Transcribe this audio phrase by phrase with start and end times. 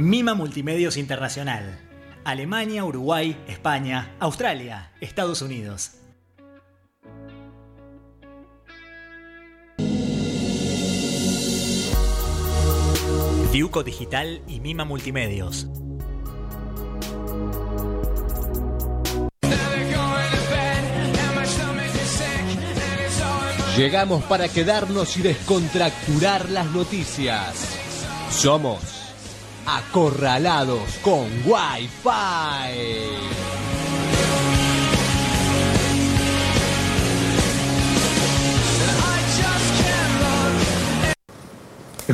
[0.00, 1.78] Mima Multimedios Internacional.
[2.24, 5.90] Alemania, Uruguay, España, Australia, Estados Unidos.
[13.52, 15.68] Diuco Digital y Mima Multimedios.
[23.76, 27.76] Llegamos para quedarnos y descontracturar las noticias.
[28.30, 28.99] Somos
[29.76, 32.10] acorralados con Wi-Fi.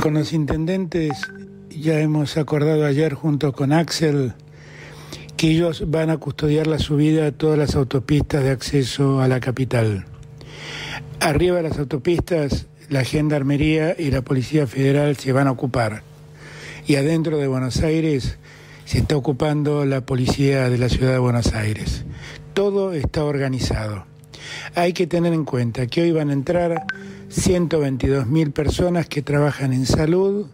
[0.01, 1.12] Con los intendentes
[1.70, 4.34] ya hemos acordado ayer junto con Axel
[5.37, 9.41] que ellos van a custodiar la subida a todas las autopistas de acceso a la
[9.41, 10.04] capital.
[11.20, 16.02] Arriba de las autopistas, la Gendarmería y la Policía Federal se van a ocupar.
[16.86, 18.38] Y adentro de Buenos Aires
[18.84, 22.04] se está ocupando la Policía de la Ciudad de Buenos Aires.
[22.54, 24.04] Todo está organizado.
[24.76, 26.87] Hay que tener en cuenta que hoy van a entrar
[27.28, 30.46] 122 mil personas que trabajan en salud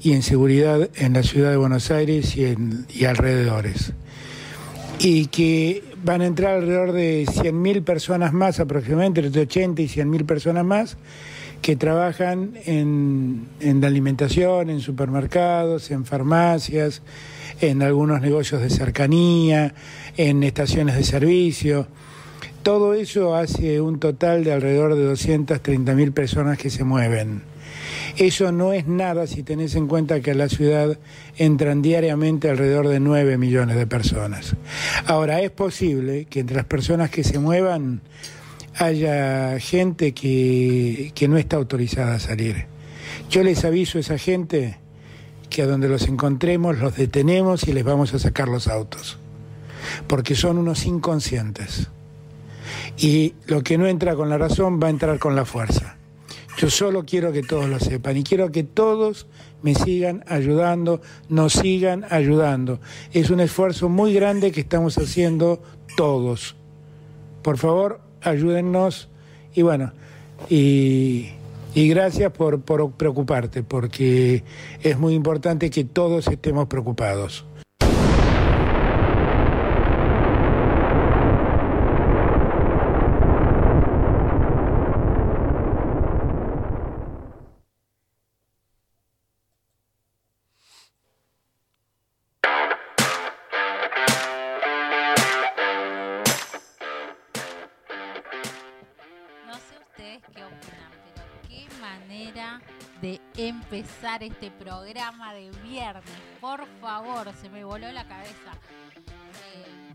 [0.00, 3.94] y en seguridad en la ciudad de Buenos Aires y, en, y alrededores.
[5.00, 9.88] Y que van a entrar alrededor de 100 mil personas más, aproximadamente entre 80 y
[9.88, 10.96] 100 mil personas más,
[11.62, 17.02] que trabajan en, en la alimentación, en supermercados, en farmacias,
[17.60, 19.74] en algunos negocios de cercanía,
[20.16, 21.88] en estaciones de servicio.
[22.62, 27.42] Todo eso hace un total de alrededor de 230 mil personas que se mueven.
[28.16, 30.98] Eso no es nada si tenés en cuenta que a la ciudad
[31.36, 34.56] entran diariamente alrededor de 9 millones de personas.
[35.06, 38.00] Ahora, es posible que entre las personas que se muevan
[38.78, 42.66] haya gente que, que no está autorizada a salir.
[43.30, 44.78] Yo les aviso a esa gente
[45.50, 49.18] que a donde los encontremos los detenemos y les vamos a sacar los autos,
[50.06, 51.88] porque son unos inconscientes.
[52.96, 55.96] Y lo que no entra con la razón va a entrar con la fuerza.
[56.58, 59.28] Yo solo quiero que todos lo sepan y quiero que todos
[59.62, 62.80] me sigan ayudando, nos sigan ayudando.
[63.12, 65.62] Es un esfuerzo muy grande que estamos haciendo
[65.96, 66.56] todos.
[67.42, 69.08] Por favor, ayúdennos
[69.54, 69.92] y bueno,
[70.48, 71.30] y,
[71.74, 74.44] y gracias por, por preocuparte, porque
[74.82, 77.44] es muy importante que todos estemos preocupados.
[103.38, 106.02] Empezar este programa de viernes.
[106.40, 108.52] Por favor, se me voló la cabeza.
[109.54, 109.94] Eh,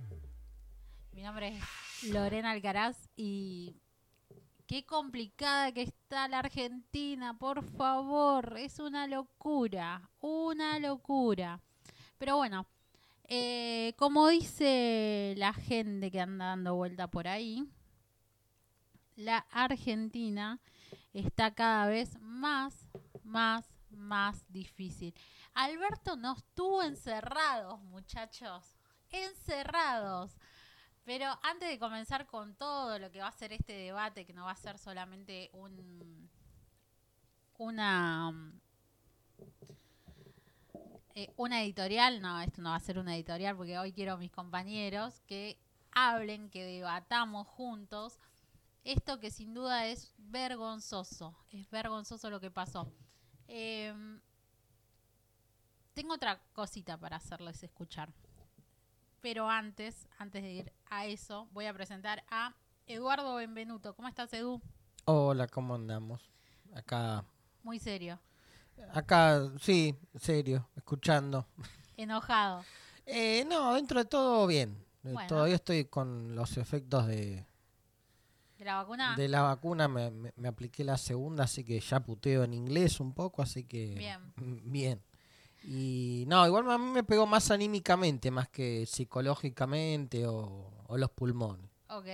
[1.11, 3.75] mi nombre es Lorena Alcaraz y
[4.65, 8.55] qué complicada que está la Argentina, por favor.
[8.57, 11.59] Es una locura, una locura.
[12.17, 12.65] Pero bueno,
[13.25, 17.67] eh, como dice la gente que anda dando vuelta por ahí,
[19.17, 20.61] la Argentina
[21.13, 22.87] está cada vez más,
[23.23, 25.13] más, más difícil.
[25.53, 28.75] Alberto nos tuvo encerrados, muchachos,
[29.09, 30.37] encerrados.
[31.05, 34.45] Pero antes de comenzar con todo lo que va a ser este debate, que no
[34.45, 36.29] va a ser solamente un
[37.57, 38.33] una
[41.15, 44.17] eh, una editorial, no, esto no va a ser una editorial porque hoy quiero a
[44.17, 45.59] mis compañeros que
[45.91, 48.17] hablen, que debatamos juntos
[48.83, 52.91] esto que sin duda es vergonzoso, es vergonzoso lo que pasó.
[53.55, 54.19] Em,
[55.93, 58.11] tengo otra cosita para hacerles escuchar.
[59.21, 62.55] Pero antes, antes de ir a eso, voy a presentar a
[62.87, 63.93] Eduardo Benvenuto.
[63.95, 64.59] ¿Cómo estás, Edu?
[65.05, 66.31] Hola, ¿cómo andamos?
[66.73, 67.23] Acá,
[67.61, 68.19] Muy serio.
[68.91, 71.45] acá, sí, serio, escuchando.
[71.95, 72.65] Enojado.
[73.05, 74.83] Eh, no, dentro de todo bien.
[75.03, 75.27] Eh, Bueno.
[75.29, 77.45] Todavía estoy con los efectos de,
[78.63, 79.15] ¿De la vacuna?
[79.15, 79.87] de la vacuna.
[79.87, 83.63] Me, me- me apliqué la segunda, así que ya puteo en inglés un poco, así
[83.65, 84.21] que Bien.
[84.37, 85.01] mm, bien.
[85.65, 91.09] Y no, igual a mí me pegó más anímicamente, más que psicológicamente o, o los
[91.11, 91.69] pulmones.
[91.89, 92.07] Ok.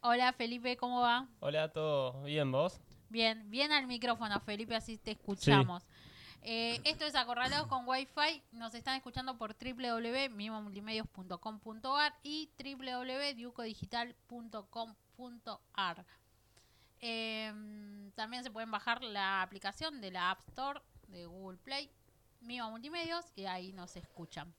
[0.00, 1.28] Hola, Felipe, ¿cómo va?
[1.40, 2.80] Hola, ¿todo bien vos?
[3.08, 5.82] Bien, bien al micrófono, Felipe, así te escuchamos.
[6.42, 8.44] Eh, esto es Acorralados con Wi-Fi.
[8.52, 14.94] Nos están escuchando por www.mimomultimedios.com.ar y www.diucodigital.com.ar.
[17.00, 17.52] Eh,
[18.14, 21.90] también se pueden bajar la aplicación de la App Store de Google Play
[22.40, 24.54] Mima Multimedios y ahí nos escuchan.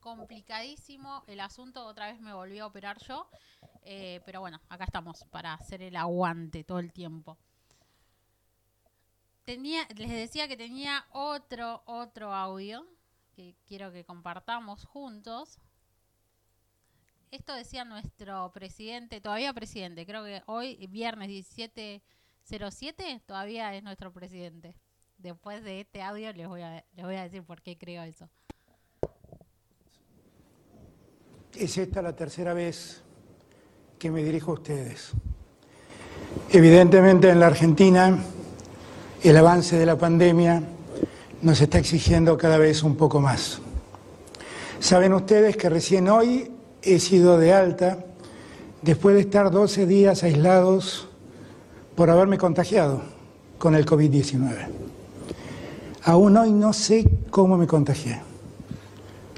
[0.00, 3.28] Complicadísimo el asunto, otra vez me volví a operar yo,
[3.82, 7.36] eh, pero bueno, acá estamos para hacer el aguante todo el tiempo.
[9.44, 12.86] Tenía, les decía que tenía otro, otro audio
[13.34, 15.58] que quiero que compartamos juntos.
[17.30, 24.74] Esto decía nuestro presidente, todavía presidente, creo que hoy, viernes 1707, todavía es nuestro presidente.
[25.18, 28.30] Después de este audio les voy a, les voy a decir por qué creo eso.
[31.54, 33.02] Es esta la tercera vez
[33.98, 35.12] que me dirijo a ustedes.
[36.50, 38.18] Evidentemente en la Argentina
[39.22, 40.62] el avance de la pandemia
[41.42, 43.60] nos está exigiendo cada vez un poco más.
[44.80, 46.52] Saben ustedes que recién hoy
[46.82, 47.98] he sido de alta
[48.82, 51.08] después de estar 12 días aislados
[51.94, 53.02] por haberme contagiado
[53.58, 54.68] con el COVID-19.
[56.04, 58.20] Aún hoy no sé cómo me contagié.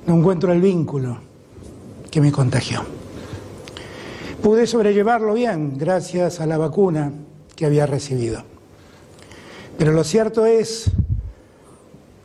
[0.07, 1.19] No encuentro el vínculo
[2.11, 2.83] que me contagió.
[4.43, 7.13] Pude sobrellevarlo bien gracias a la vacuna
[7.57, 8.43] que había recibido.
[9.79, 10.91] Pero lo cierto es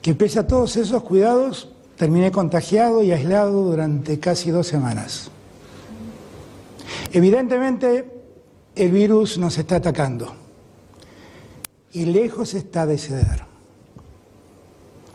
[0.01, 5.31] que pese a todos esos cuidados, terminé contagiado y aislado durante casi dos semanas.
[7.11, 8.11] Evidentemente,
[8.75, 10.35] el virus nos está atacando
[11.93, 13.45] y lejos está de ceder.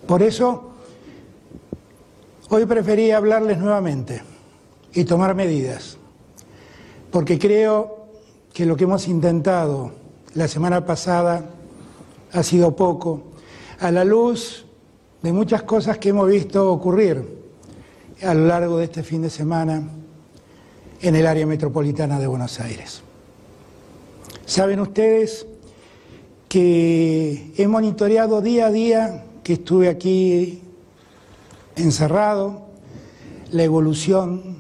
[0.07, 0.71] Por eso,
[2.49, 4.23] hoy preferí hablarles nuevamente
[4.95, 5.99] y tomar medidas,
[7.11, 8.07] porque creo
[8.53, 9.93] que lo que hemos intentado
[10.35, 11.45] la semana pasada
[12.33, 13.25] ha sido poco,
[13.79, 14.65] a la luz
[15.23, 17.23] de muchas cosas que hemos visto ocurrir
[18.23, 19.83] a lo largo de este fin de semana
[21.01, 23.03] en el área metropolitana de Buenos Aires.
[24.47, 25.47] Saben ustedes
[26.49, 30.63] que he monitoreado día a día que estuve aquí
[31.77, 32.63] encerrado
[33.53, 34.57] la evolución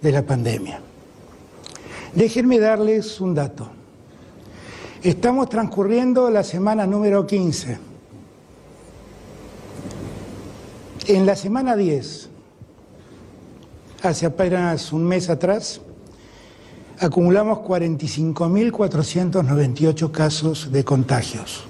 [0.00, 0.80] de la pandemia.
[2.14, 3.68] Déjenme darles un dato.
[5.02, 7.95] Estamos transcurriendo la semana número 15.
[11.08, 12.28] En la semana 10,
[14.02, 15.80] hace apenas un mes atrás,
[16.98, 21.62] acumulamos 45.498 casos de contagios.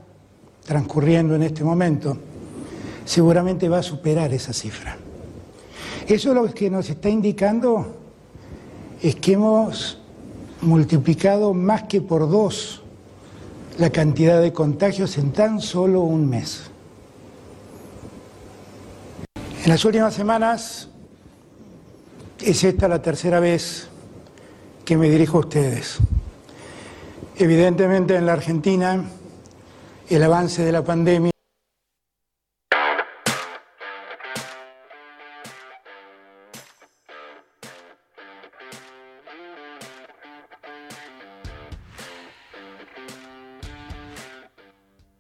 [0.65, 2.17] transcurriendo en este momento,
[3.05, 4.99] seguramente va a superar esa cifra.
[6.07, 7.97] Eso lo que nos está indicando
[9.03, 9.99] es que hemos
[10.61, 12.83] multiplicado más que por dos
[13.79, 16.71] la cantidad de contagios en tan solo un mes.
[19.65, 20.89] En las últimas semanas
[22.41, 23.89] es esta la tercera vez
[24.85, 25.99] que me dirijo a ustedes.
[27.37, 29.05] Evidentemente en la Argentina
[30.09, 31.36] el avance de la pandemia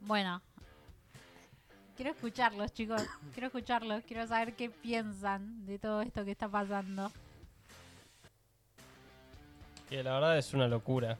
[0.06, 0.41] Bueno,
[1.97, 3.03] quiero escucharlos, chicos.
[3.35, 4.05] Quiero escucharlos.
[4.05, 7.10] Quiero saber qué piensan de todo esto que está pasando.
[9.89, 11.19] Que la verdad es una locura.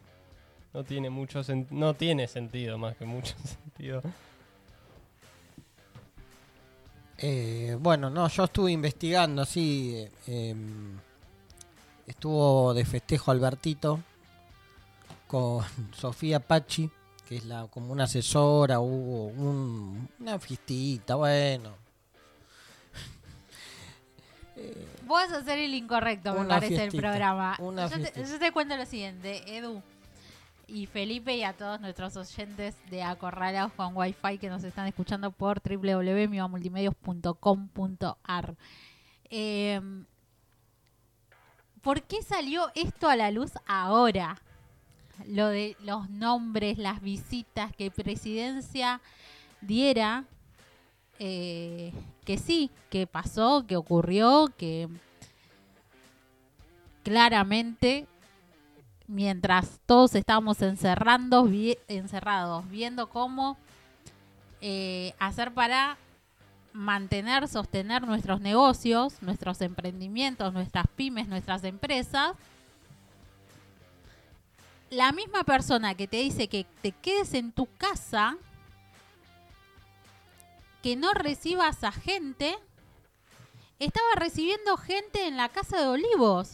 [0.73, 4.02] No tiene mucho sen- no tiene sentido más que mucho sentido.
[7.19, 9.95] Eh, bueno, no, yo estuve investigando así.
[9.97, 10.99] eh, em,
[12.07, 14.00] estuvo de festejo Albertito
[15.26, 16.88] con Sofía Pachi,
[17.26, 21.75] que es la como una asesora, hubo un- una fiestita, bueno.
[25.06, 27.56] Vos vas a ser el incorrecto, me parece, fiestita, programa.
[27.59, 28.23] yo, te, fiestita.
[28.28, 29.83] yo te cuento lo siguiente, Edu
[30.68, 35.30] y Felipe y a todos nuestros oyentes de Acorralados con Wi-Fi que nos están escuchando
[35.30, 38.56] por www.mivamultimedios.com.ar.
[39.30, 39.80] Eh,
[41.83, 44.40] ¿Por qué salió esto a la luz ahora?
[45.26, 49.00] Lo de los nombres, las visitas, que presidencia
[49.61, 50.25] diera
[51.18, 51.92] eh,
[52.25, 54.88] que sí, que pasó, que ocurrió, que
[57.02, 58.06] claramente
[59.06, 61.49] mientras todos estábamos encerrando,
[61.88, 63.56] encerrados, viendo cómo
[64.61, 65.96] eh, hacer para
[66.73, 72.32] mantener, sostener nuestros negocios, nuestros emprendimientos, nuestras pymes, nuestras empresas,
[74.90, 78.37] la misma persona que te dice que te quedes en tu casa,
[80.83, 82.57] que no recibas a gente,
[83.78, 86.52] estaba recibiendo gente en la casa de Olivos.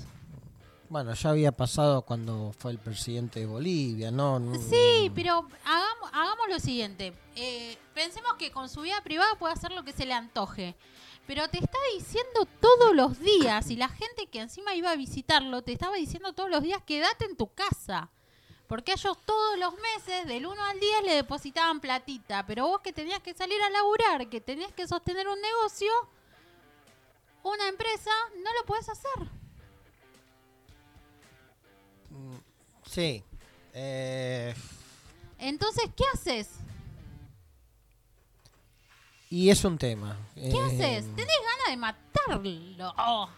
[0.89, 4.39] Bueno, ya había pasado cuando fue el presidente de Bolivia, ¿no?
[4.39, 7.15] No- Sí, pero hagamos, hagamos lo siguiente.
[7.35, 10.75] Eh, pensemos que con su vida privada puede hacer lo que se le antoje.
[11.27, 15.63] Pero te está diciendo todos los días, y la gente que encima iba a visitarlo,
[15.63, 18.11] te estaba diciendo todos los días, quédate en tu casa.
[18.73, 22.47] Porque ellos todos los meses, del 1 al 10, le depositaban platita.
[22.47, 25.93] Pero vos que tenías que salir a laburar, que tenías que sostener un negocio,
[27.43, 28.11] una empresa,
[28.43, 29.29] no lo puedes hacer.
[32.87, 33.23] Sí.
[33.75, 34.55] Eh,
[35.39, 36.49] Entonces, ¿qué haces?
[39.29, 40.17] y es un tema.
[40.35, 41.15] ¿Qué Eh, haces?
[41.15, 42.95] Tenés ganas de matarlo.
[42.97, 43.29] Oh.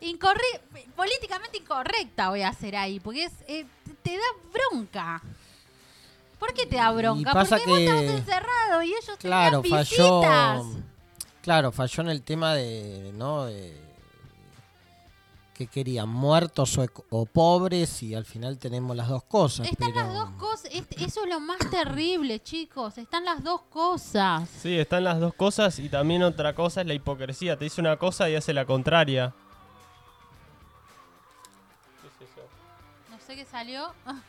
[0.00, 0.60] Incorre-
[0.96, 3.66] políticamente incorrecta voy a hacer ahí, porque es, eh,
[4.04, 4.22] te da
[4.70, 5.20] bronca.
[6.38, 7.32] ¿Por qué te da bronca?
[7.32, 10.20] pasa porque vos que- estabas encerrado y ellos Claro, tenían falló.
[10.20, 10.66] visitas.
[11.42, 13.44] Claro, falló en el tema de, ¿no?
[13.46, 13.82] De
[15.54, 16.76] que querían muertos
[17.10, 19.68] o, pobres y al final tenemos las dos cosas.
[19.68, 20.04] Están pero...
[20.06, 20.68] las dos cosas.
[20.72, 22.98] Es- eso es lo más terrible, chicos.
[22.98, 24.48] Están las dos cosas.
[24.60, 27.56] Sí, están las dos cosas y también otra cosa es la hipocresía.
[27.56, 29.32] Te dice una cosa y hace la contraria.
[33.26, 33.92] Sé qué salió.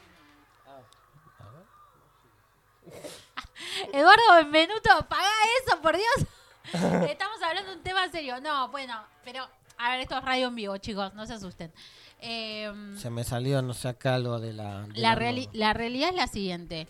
[3.94, 5.30] Eduardo Benvenuto, paga
[5.66, 6.28] eso, por Dios.
[7.10, 8.40] Estamos hablando de un tema serio.
[8.42, 9.48] No, bueno, pero
[9.78, 11.72] a ver, esto es radio en vivo, chicos, no se asusten.
[12.20, 14.82] Eh, Se me salió, no sé, acá algo de la...
[14.84, 16.88] de la, la reali- la realidad es la siguiente.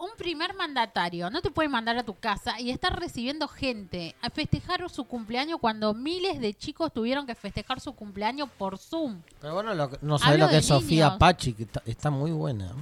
[0.00, 4.30] Un primer mandatario no te puede mandar a tu casa y estar recibiendo gente a
[4.30, 9.20] festejar su cumpleaños cuando miles de chicos tuvieron que festejar su cumpleaños por Zoom.
[9.40, 11.18] Pero bueno, lo que- no sabes Hablo lo que es Sofía.
[11.18, 12.72] Pachi, que está, está muy buena.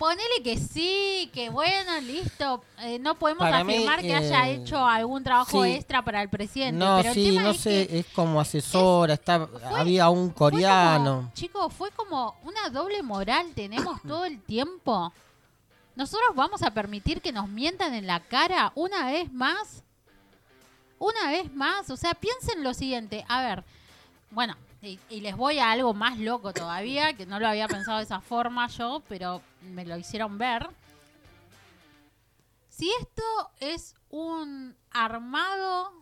[0.00, 2.64] Ponele que sí, que bueno, listo.
[2.78, 5.72] Eh, no podemos Para mí, afirmar que eh, haya hecho algún trabajo sí.
[5.72, 6.72] extra para el presidente.
[6.82, 10.08] No, pero el sí, tema no es sé, que es como asesora, está, fue- había
[10.08, 11.30] un coreano.
[11.34, 15.12] chicos, fue como una doble moral tenemos todo el tiempo.
[15.96, 19.84] Nosotros vamos a permitir que nos mientan en la cara una vez más.
[20.98, 21.90] Una vez más.
[21.90, 23.22] O sea, piensen lo siguiente.
[23.28, 23.64] A ver,
[24.30, 28.04] bueno, y, les voy a algo más loco todavía, que no lo había pensado de
[28.04, 30.68] esa forma yo, pero me lo hicieron ver.
[32.68, 33.22] Si esto
[33.58, 35.92] es un armado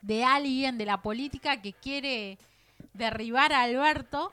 [0.00, 2.36] de alguien de la política que quiere
[2.92, 4.32] derribar a Alberto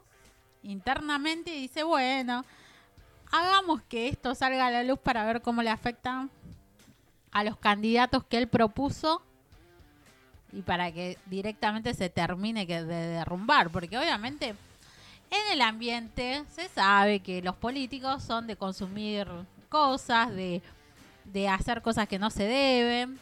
[0.64, 2.44] internamente y dice, bueno,
[3.32, 6.28] hagamos que esto salga a la luz para ver cómo le afecta
[7.32, 9.22] a los candidatos que él propuso
[10.52, 14.56] y para que directamente se termine de derrumbar, porque obviamente
[15.32, 19.28] en el ambiente se sabe que los políticos son de consumir
[19.70, 20.62] cosas, de,
[21.26, 23.20] de hacer cosas que no se deben,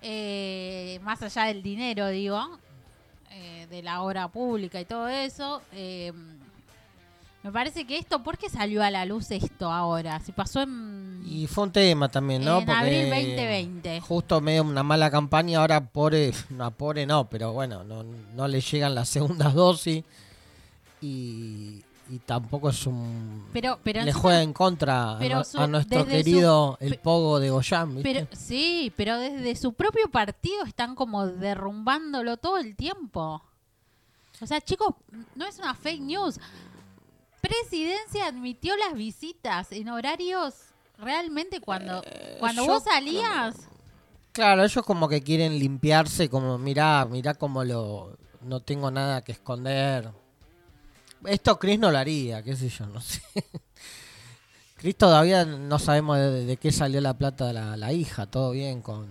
[0.00, 2.58] eh, más allá del dinero, digo,
[3.30, 5.62] eh, de la obra pública y todo eso.
[5.72, 6.12] eh,
[7.42, 10.18] me parece que esto, ¿por qué salió a la luz esto ahora?
[10.20, 11.22] Si pasó en...
[11.26, 12.58] Y fue un tema también, ¿no?
[12.60, 14.00] En abril 2020.
[14.00, 18.60] Justo medio una mala campaña, ahora pobre, no, pobre no, pero bueno, no, no le
[18.60, 20.04] llegan las segundas dosis
[21.00, 23.46] y, y tampoco es un...
[23.52, 27.38] Pero, pero le juega en contra a, pero su- a nuestro su- querido el Pogo
[27.38, 28.12] de Goyán, ¿viste?
[28.14, 33.42] Pero, sí, pero desde su propio partido están como derrumbándolo todo el tiempo.
[34.40, 34.94] O sea, chicos,
[35.34, 36.38] no es una fake news.
[37.40, 40.54] Presidencia admitió las visitas en horarios
[40.98, 42.02] realmente cuando,
[42.38, 43.56] cuando Eh, yo vos salías.
[44.32, 48.16] Claro, ellos como que quieren limpiarse, como mirá, mirá como lo...
[48.40, 50.12] No tengo nada que esconder.
[51.24, 53.20] Esto Chris no lo haría, qué sé yo, no sé.
[54.76, 58.52] Chris todavía no sabemos de, de qué salió la plata de la, la hija, todo
[58.52, 59.08] bien con,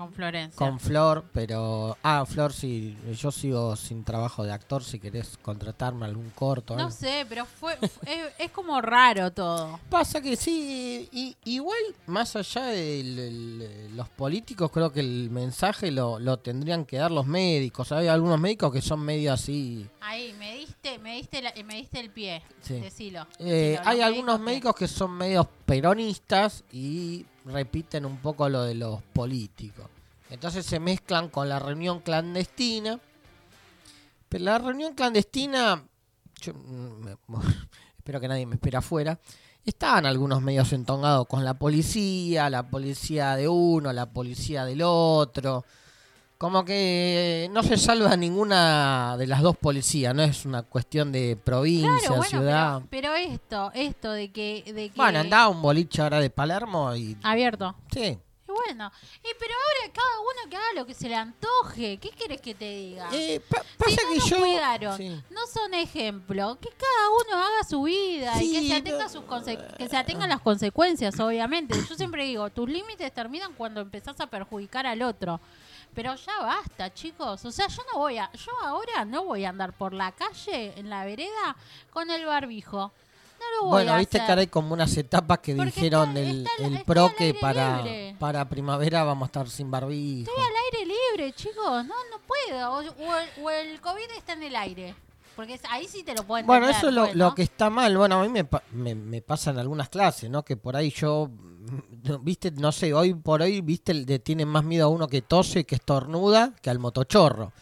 [0.00, 0.56] Con Florencia.
[0.56, 1.98] con Flor, pero...
[2.02, 6.74] Ah, Flor, sí, yo sigo sin trabajo de actor, si querés contratarme algún corto.
[6.74, 6.90] No algo.
[6.90, 7.90] sé, pero fue, es,
[8.38, 9.78] es como raro todo.
[9.90, 15.28] Pasa que sí, y- igual más allá de el- el- los políticos, creo que el
[15.30, 17.92] mensaje lo, lo tendrían que dar los médicos.
[17.92, 19.86] Hay algunos médicos que son medio así.
[20.00, 22.42] Ahí, me diste, me diste, la- me diste el pie.
[22.62, 22.80] Sí.
[22.80, 23.26] Decilo.
[23.38, 28.74] Eh, hay algunos que- médicos que son medios peronistas y repiten un poco lo de
[28.74, 29.86] los políticos.
[30.30, 33.00] Entonces se mezclan con la reunión clandestina.
[34.28, 35.82] Pero la reunión clandestina,
[36.40, 37.08] yo, mm,
[37.98, 39.18] espero que nadie me espera afuera.
[39.64, 45.64] Estaban algunos medios entongados con la policía, la policía de uno, la policía del otro.
[46.40, 51.36] Como que no se salva ninguna de las dos policías, no es una cuestión de
[51.36, 52.82] provincia, Claro, bueno, ciudad.
[52.88, 56.96] pero, pero esto, esto de que, de que Bueno, andaba un boliche ahora de Palermo
[56.96, 57.14] y...
[57.22, 57.74] abierto.
[57.92, 58.18] Sí.
[58.48, 58.90] Y bueno,
[59.22, 61.98] y pero ahora cada uno que haga lo que se le antoje.
[61.98, 63.08] ¿Qué quieres que te diga?
[63.12, 64.38] Eh, pa- Si pasa no que nos yo...
[64.38, 65.08] cuidaron, Sí.
[65.30, 66.56] no son ejemplo.
[66.58, 70.30] Que cada uno haga su vida y que se atenga sus conse- que se atengan
[70.30, 71.74] las consecuencias, obviamente.
[71.86, 75.38] Yo siempre digo, tus límites terminan cuando empezás a perjudicar al otro.
[75.94, 77.44] Pero ya basta, chicos.
[77.44, 80.72] O sea, yo no voy a, yo ahora no voy a andar por la calle,
[80.76, 81.56] en la vereda,
[81.90, 82.92] con el barbijo.
[83.40, 84.26] No lo voy Bueno, a viste hacer.
[84.26, 87.10] que ahora hay como unas etapas que Porque dijeron está- el, está- el está pro
[87.16, 88.16] que para, libre.
[88.18, 90.30] para primavera vamos a estar sin barbijo.
[90.30, 90.52] Estoy al
[90.84, 91.84] aire libre, chicos.
[91.86, 92.70] No, no puedo.
[92.72, 94.94] O, o el, o el COVID está en el aire.
[95.36, 97.96] Porque ahí sí te lo pueden Bueno, eso es lo, lo que está mal.
[97.96, 100.44] Bueno, a mí me, me, me pasa en algunas clases, ¿no?
[100.44, 101.30] Que por ahí yo,
[102.22, 105.64] viste, no sé, hoy por hoy, viste, le tienen más miedo a uno que tose,
[105.64, 107.52] que estornuda, que al motochorro.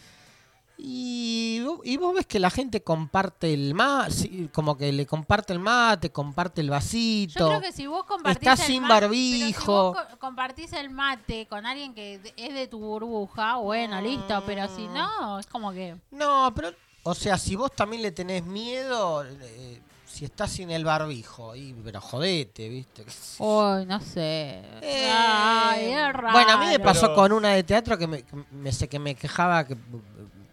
[0.81, 5.59] Y, y vos ves que la gente comparte el mate, como que le comparte el
[5.59, 7.41] mate, comparte el vasito.
[7.41, 9.61] Yo creo que si vos compartís Está el sin mate- barbijo.
[9.61, 14.41] si vos co- compartís el mate con alguien que es de tu burbuja, bueno, listo.
[14.47, 15.97] Pero si no, es como que.
[16.13, 16.71] No, pero,
[17.03, 19.81] o sea, si vos también le tenés miedo, eh,
[20.19, 23.05] si estás sin el barbijo, y, pero jodete, ¿viste?
[23.39, 24.63] Uy, no sé.
[24.83, 26.33] Eh, Ay, es raro.
[26.33, 29.15] Bueno, a mí me pasó Pero- con una de teatro que me, sé que me
[29.15, 29.77] quejaba que,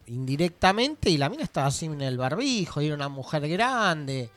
[0.08, 4.30] indirectamente y la mina estaba en el barbijo y era una mujer grande.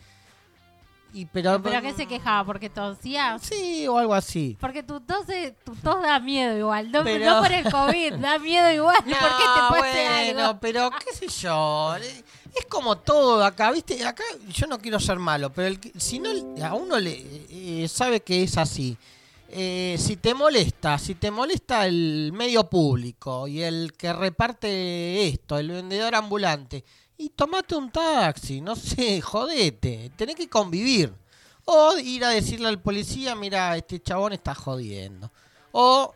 [1.19, 2.45] Y pero, ¿Pero qué se quejaba?
[2.45, 3.43] ¿Porque tosías?
[3.43, 4.57] Sí, o algo así.
[4.61, 5.27] Porque tu tos,
[5.65, 6.93] tu tos da miedo igual.
[6.93, 8.95] No, Pero- no por el COVID, da miedo igual.
[8.99, 10.61] ¿Por qué te No, bueno, algo?
[10.61, 11.97] pero qué sé yo.
[12.55, 14.07] Es como todo acá, ¿viste?
[14.07, 16.31] Acá yo no quiero ser malo, pero el si no
[16.65, 17.21] a uno le
[17.51, 18.97] eh, sabe que es así.
[19.51, 25.59] Eh, si te molesta, si te molesta el medio público y el que reparte esto,
[25.59, 26.85] el vendedor ambulante,
[27.19, 31.13] y tomate un taxi, no sé, jodete, tenés que convivir.
[31.71, 35.31] O ir a decirle al policía, mira, este chabón está jodiendo.
[35.73, 36.15] O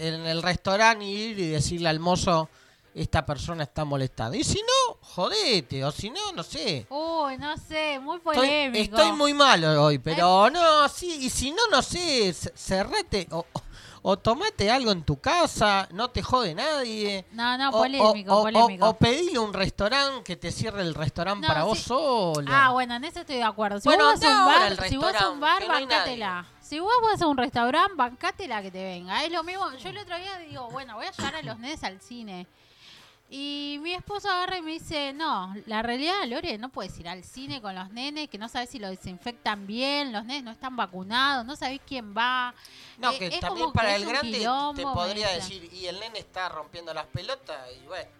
[0.00, 2.48] en el restaurante ir y decirle al mozo,
[2.94, 4.36] esta persona está molestando.
[4.36, 6.86] Y si no, jodete, o si no, no sé.
[6.90, 8.78] Uy, no sé, muy polémico.
[8.96, 13.38] estoy muy malo hoy, pero no, sí, y si no, no sé, c- cerrate o,
[13.52, 13.62] o-
[14.02, 17.24] o tomate algo en tu casa, no te jode nadie.
[17.32, 18.86] No, no, O- polémico, o, polémico.
[18.86, 21.66] o- o pedile un restaurante que te cierre el restaurante No, para sí.
[21.68, 22.48] vos solo.
[22.52, 23.80] Ah, bueno, en eso estoy de acuerdo.
[23.80, 25.74] Si Bueno, vos vas a un bar, si vos vas a un bar, que no
[25.74, 26.46] bancátela.
[26.60, 29.22] Si vos vas a un restaurante, bancátela que te venga.
[29.24, 29.70] Es lo mismo.
[29.76, 32.46] Yo el otro día digo, bueno, voy a llevar a los nenes al cine.
[33.34, 37.24] Y mi esposo agarra y me dice, no, la realidad, Lore, no puedes ir al
[37.24, 40.76] cine con los nenes, que no sabes si lo desinfectan bien, los nenes no están
[40.76, 42.54] vacunados, no sabés quién va.
[42.98, 45.28] No, Eh, que es también como que para es el un grande quilombo, te podría
[45.30, 48.10] decir, y el nene está rompiendo las pelotas, y bueno.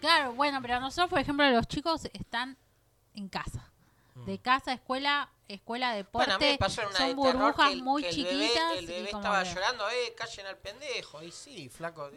[0.00, 2.56] Claro, bueno, pero nosotros, por ejemplo, los chicos están
[3.14, 3.70] en casa.
[4.26, 6.26] De casa, escuela, escuela, deporte.
[6.32, 6.34] Mm.
[6.34, 8.14] Bueno, a mí me pasó en una son de burbujas que el, muy que el
[8.16, 8.40] chiquitas.
[8.40, 11.22] bebé, el bebé estaba que- llorando, eh, callen al pendejo.
[11.22, 12.10] Y sí, flaco.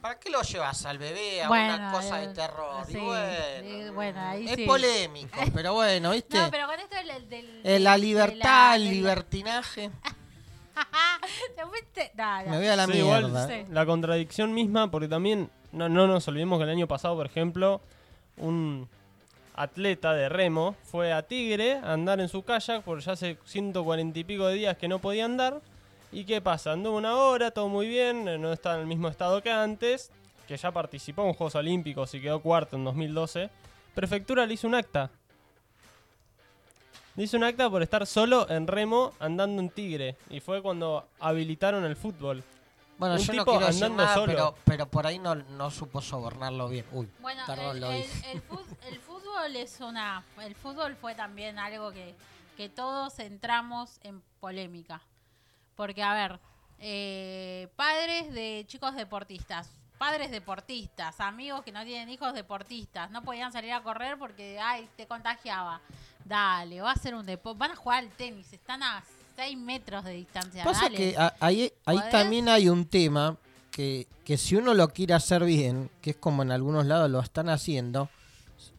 [0.00, 2.84] ¿Para qué lo llevas al bebé a Bueno, una cosa eh, de terror?
[2.88, 4.64] Y sí, bueno, eh, bueno, ahí es sí.
[4.66, 6.38] polémico, pero bueno, ¿viste?
[6.38, 7.28] No, pero con esto del...
[7.28, 9.90] del- Eh, la libertad, la- el libertinaje.
[11.56, 12.50] Te fuiste- no, no.
[12.50, 13.48] Me voy a la Sí, igual, mierda.
[13.48, 13.64] Sí.
[13.70, 17.80] la contradicción misma, porque también no, no nos olvidemos que el año pasado, por ejemplo,
[18.36, 18.88] un
[19.56, 24.16] atleta de remo fue a Tigre a andar en su kayak, porque ya hace 140
[24.16, 25.60] y pico de días que no podía andar.
[26.10, 26.72] ¿Y qué pasa?
[26.72, 30.10] Anduvo una hora, todo muy bien, eh, no está en el mismo estado que antes,
[30.46, 33.50] que ya participó en Juegos Olímpicos y quedó cuarto en 2012.
[33.94, 35.10] Prefectura le hizo un acta.
[37.16, 40.16] Le hizo un acta por estar solo en remo andando en Tigre.
[40.30, 42.42] Y fue cuando habilitaron el fútbol.
[42.96, 44.26] Bueno, Un yo no tipo quiero decir andando nada, solo.
[44.32, 46.84] pero, pero por ahí no, no supo sobornarlo bien.
[46.92, 48.04] Uy, Bueno, perdón, el, lo el-
[48.48, 50.24] fut- el fútbol es una...
[50.42, 52.14] El fútbol fue también algo que,
[52.56, 55.00] que todos entramos en polémica.
[55.78, 56.40] Porque, a ver,
[56.80, 63.52] eh, padres de chicos deportistas, padres deportistas, amigos que no tienen hijos deportistas, no podían
[63.52, 65.80] salir a correr porque, ay, te contagiaba.
[66.24, 69.04] Dale, va a ser un deporte, van a jugar al tenis, están a
[69.36, 70.64] 6 metros de distancia.
[70.64, 70.96] Pasa dale.
[70.96, 73.36] que a- ahí, ahí también hay un tema
[73.70, 77.20] que, que si uno lo quiere hacer bien, que es como en algunos lados lo
[77.20, 78.10] están haciendo,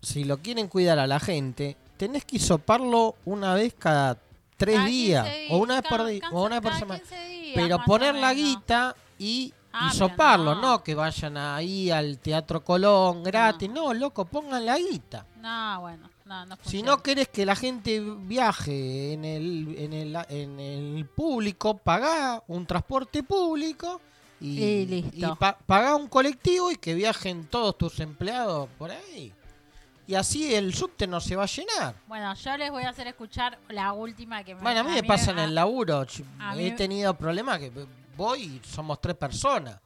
[0.01, 4.17] si lo quieren cuidar a la gente, tenés que hisoparlo una vez cada
[4.59, 6.01] tres Cada días, 15 o una vez por,
[6.35, 6.99] o una vez por semana.
[6.99, 10.61] 15 días, Pero poner la guita y Ah, hisoparlo, no.
[10.61, 10.83] no.
[10.83, 15.25] que vayan ahí al Teatro Colón gratis, no, loco, pongan la guita.
[15.41, 20.17] No, bueno, no, no Si no querés que la gente viaje en el, en el,
[20.29, 24.01] en el público, pagá un transporte público
[24.41, 25.35] Y, Y listo.
[25.35, 29.31] pa- pagá un colectivo y que viajen todos tus empleados por ahí.
[30.09, 31.93] Y así el subte no se va a llenar.
[32.07, 35.03] Bueno, yo les voy a hacer escuchar la última que me Bueno, a mí me
[35.03, 36.03] pasa en a- el laburo.
[36.39, 37.71] a He mí- tenido problemas que
[38.17, 39.79] voy y somos tres personas.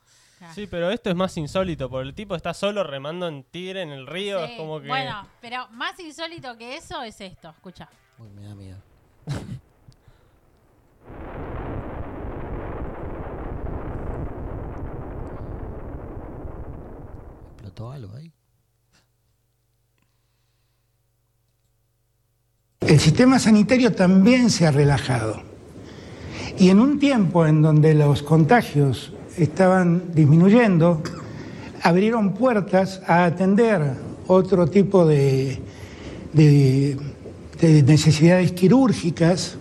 [0.55, 3.89] Sí, pero esto es más insólito, porque el tipo está solo remando en tigre en
[3.89, 4.88] el río, Sí, es como que...
[4.88, 7.89] Bueno, pero más insólito que eso es esto, escucha.
[8.17, 8.77] Uy, me da miedo.
[17.53, 18.32] ¿Explotó algo ahí?
[22.87, 25.41] El sistema sanitario también se ha relajado.
[26.57, 31.01] Y en un tiempo en donde los contagios estaban disminuyendo,
[31.81, 33.81] abrieron puertas a atender
[34.27, 35.59] otro tipo de,
[36.33, 36.97] de-
[37.59, 39.57] de necesidades quirúrgicas.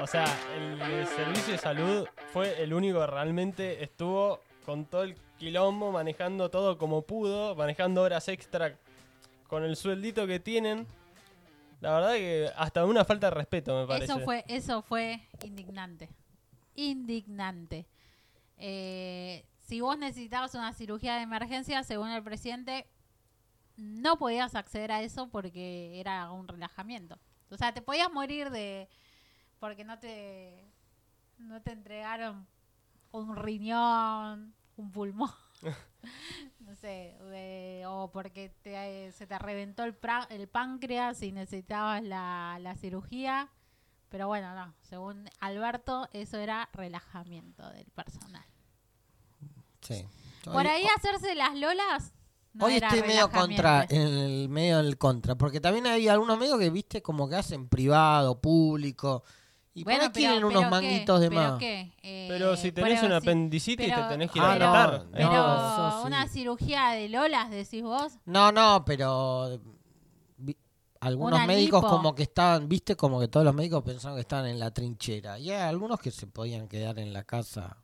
[0.00, 0.24] O sea,
[0.56, 6.50] el, servicio de salud fue el único que realmente estuvo con todo el quilombo, manejando
[6.50, 8.76] todo como pudo, manejando horas extra
[9.46, 10.86] con el sueldito que tienen.
[11.80, 14.12] La verdad que hasta una falta de respeto me parece.
[14.12, 16.10] Eso fue, eso fue indignante.
[16.74, 17.86] Indignante.
[18.58, 22.86] Eh, si vos necesitabas una cirugía de emergencia, según el presidente,
[23.78, 27.18] no podías acceder a eso porque era un relajamiento.
[27.50, 28.86] O sea, te podías morir de
[29.60, 30.62] porque no te
[31.38, 32.46] no te entregaron
[33.12, 35.30] un riñón, un pulmón,
[36.60, 42.02] no sé, de- o porque te, se te reventó el, pra- el páncreas y necesitabas
[42.02, 43.50] la, la cirugía.
[44.08, 48.44] Pero bueno, no, según Alberto, eso era relajamiento del personal.
[49.82, 50.06] Sí.
[50.44, 52.14] Por ahí hacerse las lolas.
[52.54, 56.38] No Hoy era estoy medio contra, en el medio del contra, porque también hay algunos
[56.38, 59.22] medios que viste como que hacen privado, público,
[59.80, 60.70] y por ahí Bueno, pero- quieren pero unos ¿qué?
[60.70, 61.58] manguitos de ¿Pero más.
[61.58, 61.92] qué?
[62.02, 64.54] Eh, Pero si tenés pero un si- apendicitis pero- te tenés que ir a Ah,
[64.54, 65.04] no, tratar.
[65.04, 66.06] no, Pero sí.
[66.06, 68.14] una cirugía de lolas, decís vos.
[68.26, 69.58] No, no, pero
[71.00, 71.94] algunos Una médicos lipo.
[71.96, 75.38] como que estaban, viste, como que todos los médicos pensaban que estaban en la trinchera.
[75.38, 77.76] Y hay algunos que se podían quedar en la casa.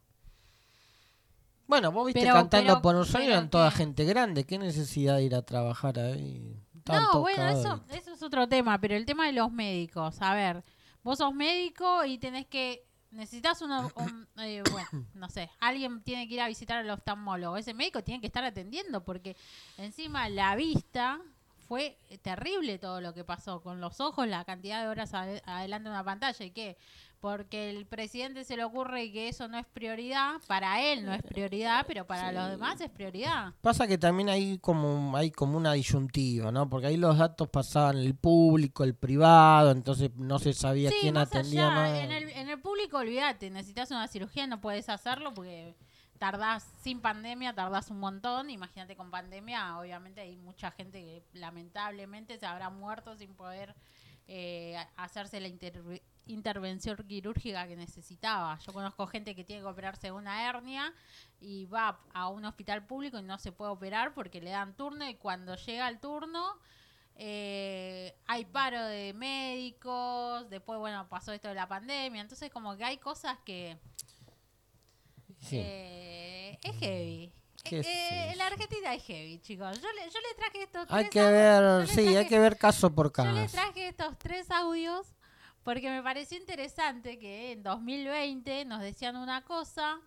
[1.66, 4.44] Bueno, vos viste Pero- cantando pero- por un sueño, pero eran toda gente grande.
[4.44, 6.61] ¿Qué necesidad de ir a trabajar ahí?
[6.76, 10.35] Estaban No, bueno, eso, eso es otro tema, pero el tema de los médicos, a
[10.35, 10.62] ver,
[11.04, 16.26] vos sos médico y tenés que, necesitas uno, un, eh, bueno, no sé, alguien tiene
[16.26, 19.36] que ir a visitar al oftalmólogo, ese médico tiene que estar atendiendo porque
[19.78, 21.20] encima la vista
[21.68, 25.88] fue terrible todo lo que pasó con los ojos, la cantidad de horas ade- adelante
[25.88, 26.76] de una pantalla y qué,
[27.24, 31.22] porque el presidente se le ocurre que eso no es prioridad, para él no es
[31.22, 33.54] prioridad, pero para los demás es prioridad.
[33.62, 36.68] Pasa que también hay como hay como una disyuntiva, ¿no?
[36.68, 41.16] Porque ahí los datos pasaban el público, el privado, entonces no se sabía Sí, quién
[41.16, 41.98] atendía allá, más.
[41.98, 45.74] En el, en el público, olvídate, necesitas una cirugía, no puedes hacerlo porque
[46.18, 48.50] tardás, sin pandemia, tardás un montón.
[48.50, 53.74] Imagínate con pandemia, obviamente hay mucha gente que lamentablemente se habrá muerto sin poder
[54.26, 55.48] eh, hacerse la
[56.26, 58.58] intervención quirúrgica que necesitaba.
[58.60, 60.92] Yo conozco gente que tiene que operarse una hernia
[61.40, 65.08] y va a un hospital público y no se puede operar porque le dan turno
[65.08, 66.58] y cuando llega el turno
[67.16, 72.84] eh, hay paro de médicos, después, bueno, pasó esto de la pandemia, entonces como que
[72.84, 73.78] hay cosas que
[75.40, 75.58] Sí.
[75.60, 77.32] eh, es heavy.
[77.62, 79.80] ¿Qué Eh, eh, la Argentina es heavy, chicos.
[79.80, 81.32] Yo le, yo le traje estos Hay tres que au- yo
[81.78, 83.52] ver, sí, hay que ver caso por Yo le caso.
[83.56, 85.06] traje estos tres audios
[85.64, 89.98] porque me pareció interesante que en 2020 nos decían una cosa,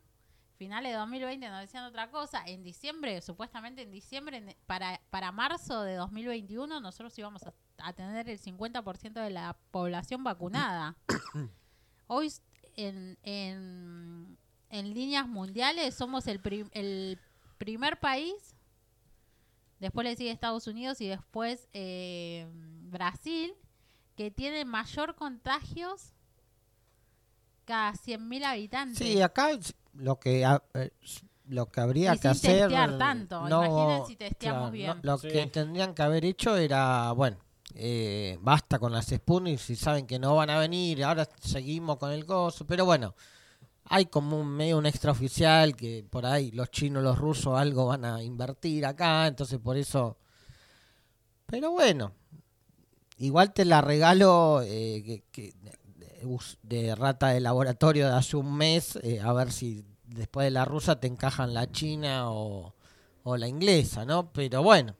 [0.57, 5.31] finales de 2020 nos decían otra cosa, en diciembre, supuestamente en diciembre, en- para, para
[5.31, 10.95] marzo de 2021 nosotros íbamos a, a tener el 50% de la población vacunada.
[12.07, 12.31] Hoy
[12.75, 14.37] en, en,
[14.69, 17.19] en líneas mundiales somos el, prim- el
[17.57, 18.53] primer país
[19.79, 22.47] Después le sigue Estados Unidos y después eh,
[22.89, 23.53] Brasil,
[24.17, 26.13] que tiene mayor contagios
[27.65, 28.97] cada 100.000 habitantes.
[28.97, 29.49] Sí, acá
[29.93, 30.91] lo que ha- eh,
[31.47, 33.47] lo que habría Y que sin hacer testear tanto.
[33.47, 34.87] no- Imaginen si testeamos claro, bien.
[34.87, 35.29] no, lo Sí.
[35.29, 37.37] que tendrían que haber hecho era bueno
[37.75, 42.11] eh, basta con las Sputnik si saben que no van a venir ahora seguimos con
[42.11, 43.13] el gozo pero bueno
[43.85, 48.05] hay como un medio un extraoficial que por ahí los chinos los rusos algo van
[48.05, 50.17] a invertir acá entonces por eso
[51.45, 52.13] pero bueno
[53.17, 55.53] igual te la regalo eh, que, que-
[56.63, 60.65] de, rata de laboratorio de hace un mes eh, a ver si después de la
[60.65, 62.73] rusa te encajan la china o,
[63.23, 64.95] o la inglesa no pero bueno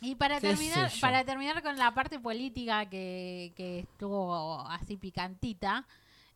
[0.00, 5.86] Y para ¿Qué terminar, para terminar con la parte política que, que estuvo así picantita,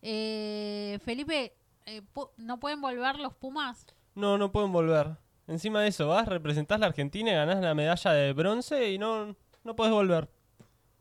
[0.02, 1.52] eh, Felipe,
[1.86, 2.02] eh,
[2.38, 3.86] ¿no pueden volver los Pumas?
[4.14, 5.16] No, no pueden volver.
[5.46, 9.36] Encima de eso, vas, representás la Argentina y ganás la medalla de bronce y no,
[9.64, 10.28] no puedes volver.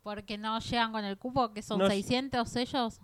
[0.04, 3.00] Porque no llegan con el cupo, que son No- 600 ellos.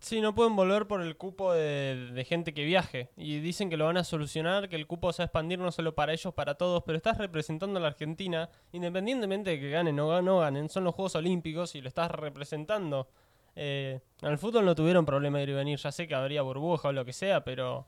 [0.00, 3.10] Sí, no pueden volver por el cupo de, de gente que viaje.
[3.16, 5.72] Y dicen que lo van a solucionar, que el cupo se va a expandir no
[5.72, 6.84] solo para ellos, para todos.
[6.86, 10.68] Pero estás representando a la Argentina, independientemente de que ganen o no ganen.
[10.68, 13.08] Son los Juegos Olímpicos y lo estás representando.
[13.56, 15.78] Eh, al fútbol no tuvieron problema de ir y venir.
[15.80, 17.84] Ya sé que habría burbuja o lo que sea, pero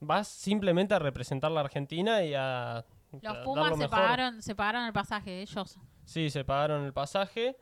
[0.00, 2.84] vas simplemente a representar a la Argentina y a...
[3.22, 3.90] Los Pumas se mejor.
[3.90, 5.78] pagaron, se pagaron el pasaje ellos.
[6.04, 7.56] Sí, se pagaron el pasaje.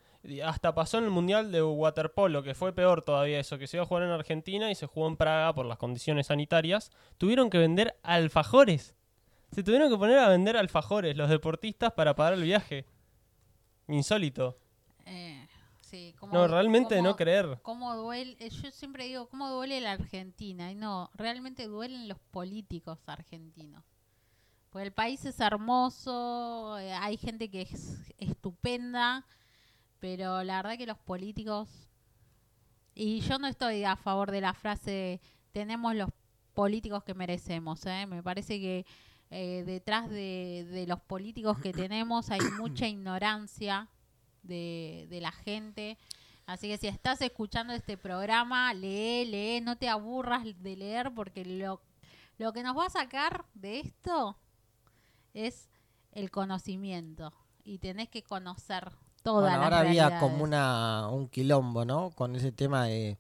[0.44, 3.84] Hasta pasó en el Mundial de Waterpolo, que fue peor todavía eso, que se iba
[3.84, 6.90] a jugar en Argentina y se jugó en Praga por las condiciones sanitarias.
[7.16, 8.94] Tuvieron que vender alfajores.
[9.52, 12.84] Se tuvieron que poner a vender alfajores los deportistas para pagar el viaje.
[13.86, 14.58] Insólito.
[15.06, 15.46] Eh,
[15.80, 17.58] sí, como- No, realmente como- no creer.
[17.62, 20.70] cómo duele, eh, yo siempre digo, ¿cómo duele la Argentina?
[20.70, 23.82] Y no, realmente duelen los políticos argentinos.
[24.70, 29.24] Pues el país es hermoso, eh, hay gente que es estupenda,
[30.00, 31.68] pero la verdad que los políticos...
[32.94, 35.20] Y yo no estoy a favor de la frase,
[35.52, 36.10] tenemos los
[36.52, 37.86] políticos que merecemos.
[37.86, 38.06] ¿eh?
[38.06, 38.86] Me parece que
[39.30, 43.88] eh, detrás de, de los políticos que tenemos hay mucha ignorancia
[44.42, 45.96] de, de la gente.
[46.46, 51.44] Así que si estás escuchando este programa, lee, lee, no te aburras de leer porque
[51.44, 51.80] lo,
[52.38, 54.36] lo que nos va a sacar de esto
[55.34, 55.68] es
[56.12, 57.32] el conocimiento
[57.64, 58.90] y tenés que conocer
[59.32, 62.10] toda Bueno, la ahora había como una, un quilombo, ¿no?
[62.10, 63.18] Con ese tema de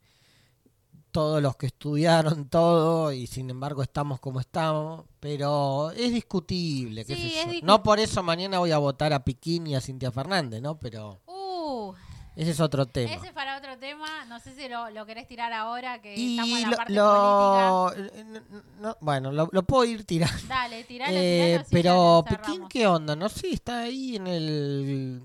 [1.10, 7.14] todos los que estudiaron todo y sin embargo estamos como estamos, pero es discutible, qué
[7.16, 7.66] Sí, sé yo.
[7.66, 10.78] No por eso mañana voy a votar a Piquín y a Cintia Fernández, ¿no?
[10.78, 11.92] Pero Uh,
[12.36, 13.12] ese es otro tema.
[13.14, 14.24] ese es para otro tema.
[14.26, 17.92] No sé si lo, lo querés tirar ahora que y estamos en la parte lo-
[17.94, 20.32] eh, no- no- bueno, lo, lo puedo ir tirando.
[20.34, 20.54] política.
[20.54, 22.68] Dale, tiralo, Eh, tiralo, pero Piquín.
[22.68, 23.16] ¿qué onda?
[23.16, 25.22] No sé, está ahí en el...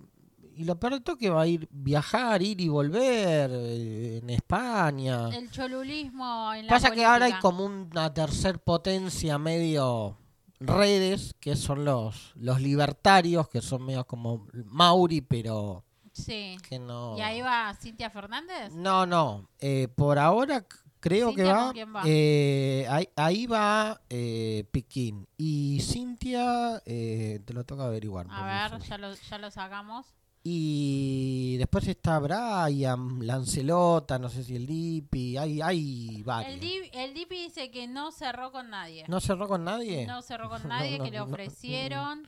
[0.56, 4.30] Y lo peor de todo que va a ir viajar, ir y volver eh, en
[4.30, 5.30] España.
[5.30, 10.18] El cholulismo en la Pasa que ahora hay como una tercer potencia medio
[10.60, 16.58] redes, que son los, los libertarios, que son medio como Mauri, pero Sí.
[16.70, 17.18] que no...
[17.18, 18.72] ¿Y ahí va Cintia Fernández?
[18.72, 19.50] No, no.
[19.60, 20.64] eh, por ahora
[21.00, 21.64] creo que ¿Cintia va.
[21.66, 22.04] con quién va?
[22.06, 25.28] eh, ahí, ahí va eh, Piquín.
[25.38, 28.28] Y Cintia, eh, te lo toca averiguar.
[28.30, 30.14] A ver, ya lo, ya lo sacamos.
[30.46, 36.62] Y después está Brian, Lancelota, no sé si el Dipi, hay, hay varios.
[36.62, 39.06] El, el Dipi dice que no cerró con nadie.
[39.08, 40.06] ¿No cerró con nadie?
[40.06, 42.28] No cerró con nadie, no, que le no, ofrecieron.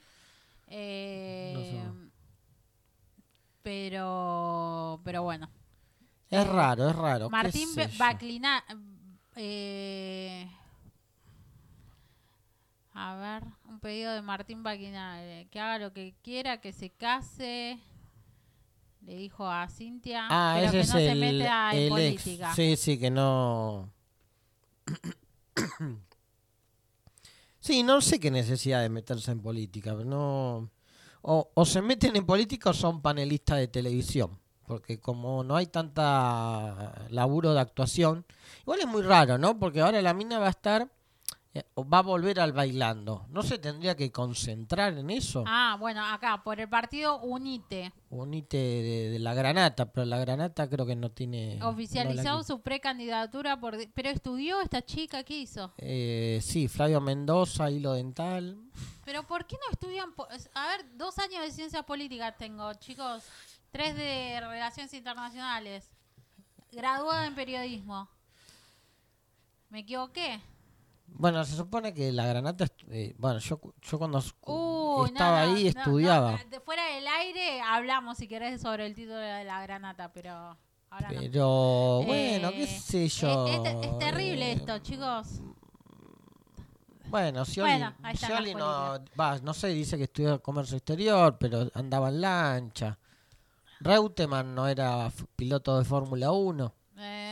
[0.68, 1.82] eh,
[3.62, 5.50] pero, pero bueno.
[6.30, 7.28] Es raro, es raro.
[7.30, 7.68] Martín.
[7.98, 8.64] Baclina.
[9.36, 10.48] eh,
[12.94, 15.22] a ver, un pedido de Martín Baclina.
[15.22, 17.78] eh, que haga lo que quiera, que se case.
[19.06, 20.26] Le dijo a Cintia.
[20.28, 21.90] Ah, pero ese que no se el, meta en ex.
[21.90, 22.54] política.
[22.54, 23.92] Sí, sí, que no.
[27.60, 29.92] sí, no sé qué necesidad de meterse en política.
[29.92, 30.70] pero No.
[31.22, 34.40] O, o se meten en política o son panelistas de televisión.
[34.66, 38.26] Porque como no hay tanta laburo de actuación.
[38.62, 39.56] Igual es muy raro, ¿no?
[39.56, 40.90] Porque ahora la mina va a estar.
[41.58, 43.26] Eh, va a volver al bailando.
[43.30, 45.44] ¿No se tendría que concentrar en eso?
[45.46, 47.92] Ah, bueno, acá, por el partido Unite.
[48.10, 51.58] Unite de, de la granata, pero la granata creo que no tiene.
[51.58, 51.68] no
[52.38, 55.72] la- su precandidatura, por, pero estudió esta chica, ¿qué hizo?
[55.78, 58.56] Eh, sí, Flavio Mendoza, hilo dental.
[59.04, 60.10] Pero ¿por qué no estudian?
[60.54, 63.24] A ver, dos años de ciencias políticas tengo, chicos.
[63.70, 65.88] Tres de relaciones internacionales.
[66.72, 68.08] Graduada en periodismo.
[69.70, 70.40] ¿Me equivoqué?
[71.08, 72.66] Bueno, se supone que la granata.
[72.90, 76.38] eh, bueno, yo, yo cuando no, estaba no, ahí no, estudiaba.
[76.50, 80.56] de fuera del aire hablamos, si querés, sobre el título de la granata, pero
[80.90, 83.46] ahora pero bueno, qué Eh, sé yo.
[83.46, 85.40] Es, es- es terrible eh, esto, chicos.
[87.08, 92.08] Bueno, Scioli, Bueno, Scioli no, va, no sé, dice que estudió comercio exterior, pero andaba
[92.08, 92.98] en lancha.
[93.80, 96.74] Reutemann no era piloto de Fórmula 1.
[96.98, 97.25] Eh,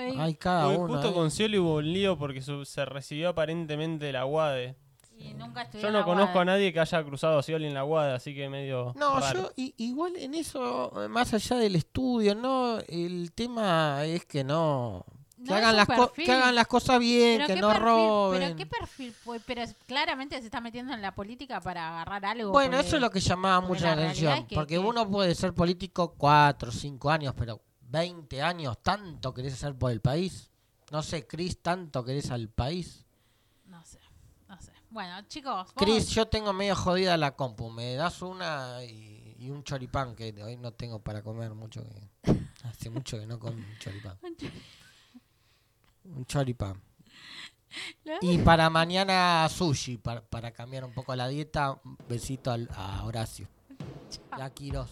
[0.00, 0.20] ay, ay.
[0.20, 0.88] Hay cada Hoy uno.
[0.94, 1.12] justo ¿eh?
[1.14, 4.76] con Scioli hubo un lío porque su- se recibió aparentemente de la UADE.
[5.16, 6.40] Y nunca estudió Yo en no la conozco UADE.
[6.40, 9.42] a nadie que haya cruzado a Scioli en la UADE, así que medio No, raro.
[9.42, 14.44] yo i- igual en eso, eh, más allá del estudio, no, el tema es que
[14.44, 15.04] no,
[15.36, 16.24] no que, es hagan un las co- perfil.
[16.24, 18.40] que hagan las cosas bien, Pero que qué no perfil- roben.
[18.40, 19.40] Pero qué perfil, fue?
[19.40, 22.52] pero es- claramente se está metiendo en la política para agarrar algo.
[22.52, 24.38] Bueno, porque- eso es lo que llamaba porque mucho la la realidad atención.
[24.44, 27.60] es que- porque que- uno puede ser político cuatro, cinco años, pero
[27.90, 30.50] 20 años, ¿tanto querés hacer por el país?
[30.90, 33.04] No sé, Cris, ¿tanto querés al país?
[33.66, 34.00] No sé,
[34.48, 34.72] no sé.
[34.90, 37.70] Bueno, chicos, Cris, yo tengo medio jodida la compu.
[37.70, 41.84] Me das una y, y un choripán, que hoy no tengo para comer mucho.
[42.22, 42.32] Que,
[42.64, 44.18] hace mucho que no como un choripán.
[46.04, 46.80] Un choripán.
[48.20, 51.78] Y para mañana sushi, para, para cambiar un poco la dieta.
[51.84, 53.46] Un besito al- a Horacio.
[54.36, 54.90] Y a Quiroz.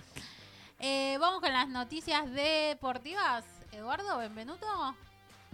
[0.79, 3.45] Eh, vamos con las noticias deportivas.
[3.71, 4.67] Eduardo, Benvenuto,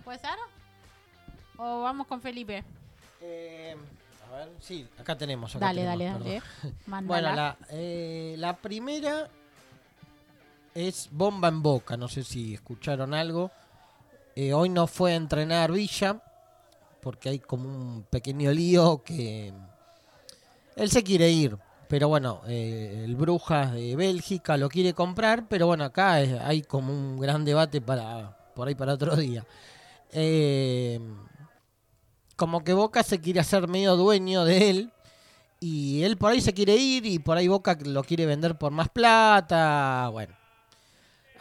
[0.04, 0.34] ¿puede ser?
[1.58, 2.64] ¿O vamos con Felipe?
[3.22, 3.78] Eh,
[4.28, 5.56] a ver, sí, acá tenemos.
[5.56, 6.30] acá Dale, tenemos, dale, perdón.
[6.88, 7.06] dale.
[7.06, 9.30] Bueno, la, eh, la primera
[10.78, 11.98] es bomba en boca.
[11.98, 13.52] No sé si escucharon algo.
[14.36, 16.22] Eh, hoy no fue a entrenar Villa
[17.02, 19.52] porque hay como un pequeño lío que
[20.76, 21.58] él se quiere ir.
[21.88, 26.92] Pero bueno, eh, el Brujas de Bélgica lo quiere comprar, pero bueno, acá hay como
[26.94, 29.46] un gran debate para por ahí para otro día.
[30.12, 31.00] Eh,
[32.36, 34.94] como que Boca se quiere hacer medio dueño de él
[35.60, 38.72] y él por ahí se quiere ir y por ahí Boca lo quiere vender por
[38.72, 40.36] más plata, bueno.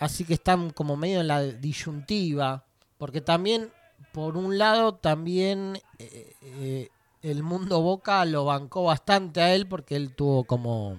[0.00, 2.64] Así que están como medio en la disyuntiva,
[2.98, 3.70] porque también,
[4.12, 6.88] por un lado, también eh, eh,
[7.22, 10.96] el mundo Boca lo bancó bastante a él porque él tuvo como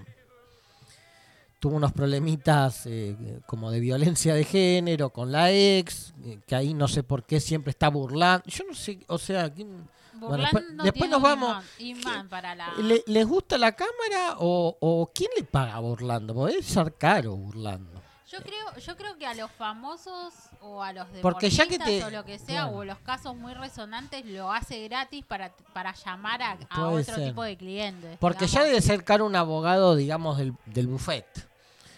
[1.59, 3.15] tuvo unos problemitas eh,
[3.47, 6.13] como de violencia de género con la ex,
[6.45, 8.43] que ahí no sé por qué siempre está burlando.
[8.47, 11.63] Yo no sé, o sea, ¿quién- Bueno, después- no después tiene nos vamos.
[11.79, 12.73] imán- para la...
[12.75, 16.33] ¿Le- ¿Les gusta la cámara o, o quién le paga burlando?
[16.35, 17.96] Porque debe ser caro burlando.
[18.29, 21.79] Yo creo, yo creo que a los famosos o a los deportistas Porque ya que
[21.79, 22.77] te- o lo que sea, claro.
[22.77, 26.57] o los casos muy resonantes, lo hace gratis para, para llamar a, a
[26.89, 27.29] Puede otro ser.
[27.29, 28.17] tipo de clientes.
[28.19, 28.67] Porque ya digamos.
[28.69, 31.25] debe ser caro un abogado, digamos, del, del buffet.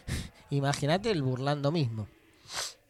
[0.51, 2.07] Imagínate el burlando mismo.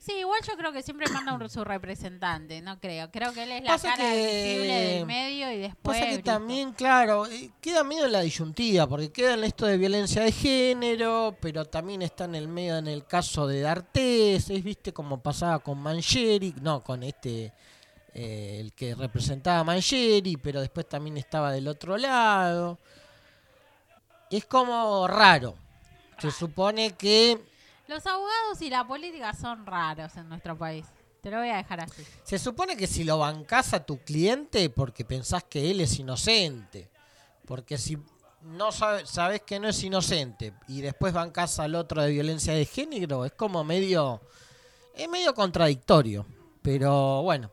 [0.10, 3.12] Sí, igual yo creo que siempre manda un, su representante, no creo.
[3.12, 6.00] Creo que él es la Pasa cara que- visible del medio y después...
[6.00, 7.28] Pasa que también, claro,
[7.62, 12.02] queda medio en la disyuntiva, porque queda en esto de violencia de género, pero también
[12.02, 16.56] está en el medio en el caso de D'Artés, es, viste como pasaba con Mancheri,
[16.62, 17.54] no, con este,
[18.16, 22.80] eh, el que representaba a Mancheri, pero después también estaba del otro lado.
[24.32, 25.56] Es como raro.
[26.20, 27.40] Se supone que
[27.90, 30.86] Los abogados y la política son raros en nuestro país.
[31.22, 32.04] Te lo voy a dejar así.
[32.24, 36.88] Se supone que si lo bancás a tu cliente porque pensás que él es inocente.
[37.48, 37.98] Porque si
[38.44, 42.66] no sabe- sabes que no es inocente y después bancás al otro de violencia de
[42.66, 44.22] género, es como medio.
[44.94, 46.28] Es medio contradictorio.
[46.62, 47.50] Pero bueno,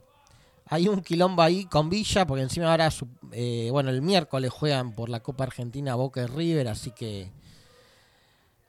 [0.67, 2.91] hay un quilombo ahí con Villa, porque encima ahora,
[3.33, 7.33] eh, bueno, el miércoles juegan por la Copa Argentina Boca y River, así que.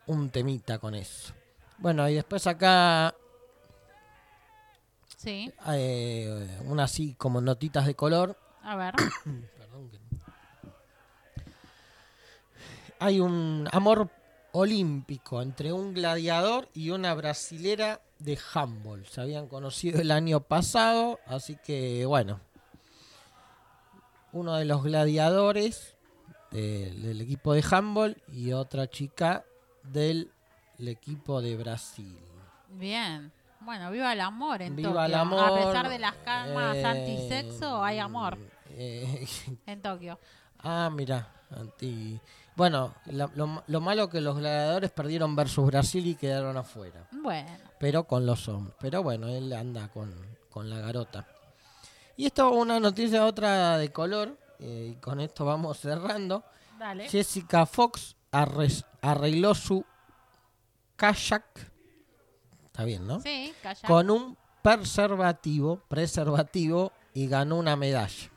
[0.05, 1.33] Un temita con eso.
[1.79, 3.13] Bueno, y después acá
[5.17, 8.37] Sí, eh, una así como notitas de color.
[8.63, 8.93] a ver.
[9.57, 9.99] Perdón que-
[12.99, 14.09] Hay un amor
[14.51, 19.05] olímpico entre un gladiador y una brasilera de handball.
[19.07, 22.39] Se habían conocido el año pasado, así que bueno.
[24.33, 25.95] Uno de los gladiadores
[26.51, 29.45] del, del equipo de handball y otra chica
[29.83, 30.31] del
[30.79, 32.17] el equipo de Brasil.
[32.69, 33.31] Bien.
[33.59, 35.05] Bueno, viva el amor en Viva Tokio.
[35.05, 35.39] el amor.
[35.39, 38.37] A pesar de las camas eh, antisexo, hay amor
[38.69, 39.27] eh,
[39.65, 40.19] en Tokio.
[40.59, 42.19] Ah, mira, anti.
[42.55, 47.07] Bueno, la- lo, lo malo que los gladiadores perdieron versus Brasil y quedaron afuera.
[47.11, 47.49] Bueno,
[47.79, 48.75] Pero con los hombres.
[48.79, 50.13] Pero bueno, él anda con,
[50.49, 51.27] con la garota.
[52.15, 54.37] Y esto una noticia otra de color.
[54.59, 56.43] eh, y con esto vamos cerrando.
[56.79, 57.07] dale.
[57.09, 58.15] Jessica Fox
[59.01, 59.83] arregló su
[60.97, 61.45] kayak.
[62.65, 63.21] Está bien, ¿no?
[63.21, 63.87] Sí, calla.
[63.87, 68.29] Con un preservativo, preservativo y ganó una medalla.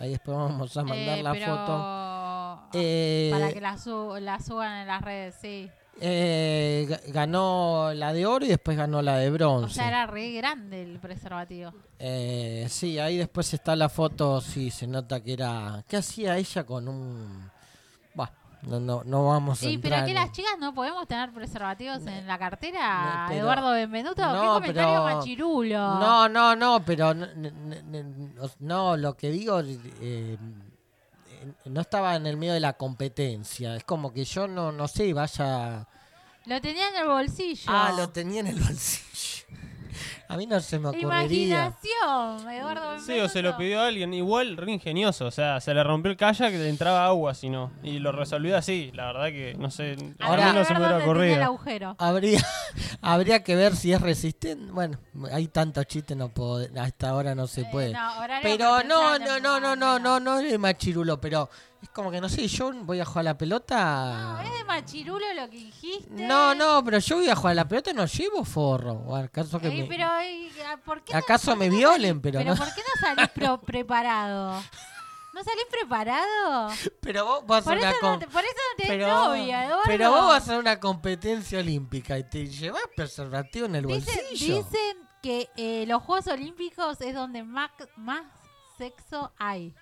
[0.00, 2.78] Ahí después vamos a mandar Eh, la pero foto.
[2.78, 5.70] Eh, Para que la, su- la suban en las redes, sí.
[6.00, 9.74] eh, ga- ganó la de oro y después ganó la de O bronce.
[9.76, 11.72] sea, era re grande el preservativo.
[12.00, 15.84] Eh, sí, ahí después está la foto, sí, se nota que era...
[15.88, 17.50] ¿Qué hacía ella con un...?
[18.66, 22.06] No, no, no vamos a Sí, pero que en- las chicas no podemos tener preservativos
[22.06, 24.22] en la cartera, no, pero- Eduardo Benvenuto.
[24.26, 25.78] No, ¿Qué comentario pero- machirulo?
[25.98, 30.38] No, no, no, pero no, n- n- n- no, lo que digo, eh, eh,
[31.66, 33.76] no estaba en el medio de la competencia.
[33.76, 35.86] Es como que yo no, no sé, vaya...
[36.46, 37.64] Lo tenía en el bolsillo.
[37.68, 39.33] Ah, lo tenía en el bolsillo.
[40.28, 41.66] A mí no se me ocurriría.
[41.66, 42.98] Imaginación, Eduardo.
[43.00, 44.14] Sí, o se lo pidió a alguien.
[44.14, 45.26] Igual, re ingenioso.
[45.26, 47.70] O sea, se le rompió el kayak que le entraba agua, si no.
[47.82, 48.90] Y lo resolvió así.
[48.94, 49.96] La verdad que, no sé.
[50.20, 51.42] Ahora- a mí no se me hubiera el ocurrido.
[51.44, 51.96] agujero.
[51.98, 52.40] Habría,
[53.02, 54.72] habría que ver si es resistente.
[54.72, 54.98] Bueno,
[55.32, 57.92] hay tantos chistes, no puedo, hasta ahora no se Eh, puede.
[57.92, 58.10] no,
[58.42, 61.48] pero no, no, no, no, no, no, no, no es machirulo, pero
[61.84, 64.40] Es como que no sé, yo voy a jugar a la No, pelota.
[64.42, 66.08] es de machirulo lo que dijiste.
[66.26, 68.92] No, no, pero yo voy a jugar a la pelota y no llevo forro.
[69.06, 70.50] ¿O acaso que Ey, me- pero, ey,
[70.82, 72.16] ¿por qué no- ¿Acaso por qué me no violen?
[72.16, 72.56] salís- Pero pero no.
[72.56, 74.62] ¿por qué no salís pro- preparado?
[75.34, 76.70] ¿No salís preparado?
[77.02, 79.64] Pero vos vas a Por eso, una no te, por eso no tenés pero, novia,
[79.66, 79.82] Eduardo.
[79.84, 84.56] pero vos vas a una competencia olímpica y te llevas preservativo en el Dicen, bolsillo.
[84.56, 88.22] dicen que eh, los Juegos Olímpicos es donde más, más
[88.78, 89.74] sexo hay.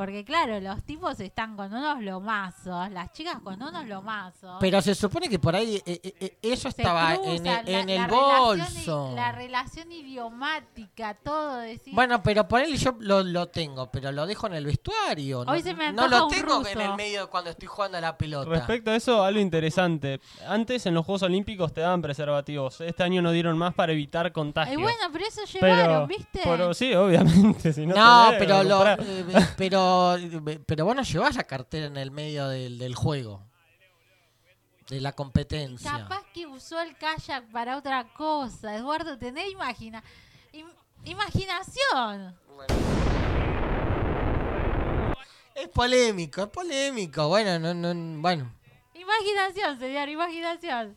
[0.00, 4.56] Porque claro, los tipos están con unos lomazos, las chicas con unos lomazos.
[4.58, 7.80] Pero se supone que por ahí eh, eh, eh, eso estaba en, cruzan, el- la-
[7.80, 9.12] en la el relación i- bolso.
[9.14, 11.94] la relación idiomática, todo decir.
[11.94, 15.40] Bueno, pero por él yo lo, lo tengo, pero lo dejo en el vestuario.
[15.40, 16.68] Hoy no, se me no antoja lo un tengo ruso.
[16.70, 18.48] en el medio cuando estoy jugando a la pelota.
[18.48, 20.18] Respecto a eso, algo interesante.
[20.48, 22.80] Antes en los Juegos Olímpicos te daban preservativos.
[22.80, 24.78] Este año no dieron más para evitar contagios.
[24.78, 26.40] y bueno, pero eso llevaron, pero, ¿viste?
[26.42, 27.72] pero sí, obviamente.
[27.74, 28.96] Si no, No, tenés, pero, lo, comprá.
[30.42, 33.42] Pero, pero vos no llevas la cartera en el medio del, del juego.
[34.88, 35.92] De la competencia.
[35.92, 38.74] Capaz que usó el kayak para otra cosa.
[38.74, 40.02] Eduardo, tenés imagina
[40.52, 40.72] im-
[41.04, 42.36] imaginación.
[45.54, 47.28] Es polémico, es polémico.
[47.28, 48.52] Bueno, no, no, bueno.
[48.94, 50.96] Imaginación, señor, imaginación.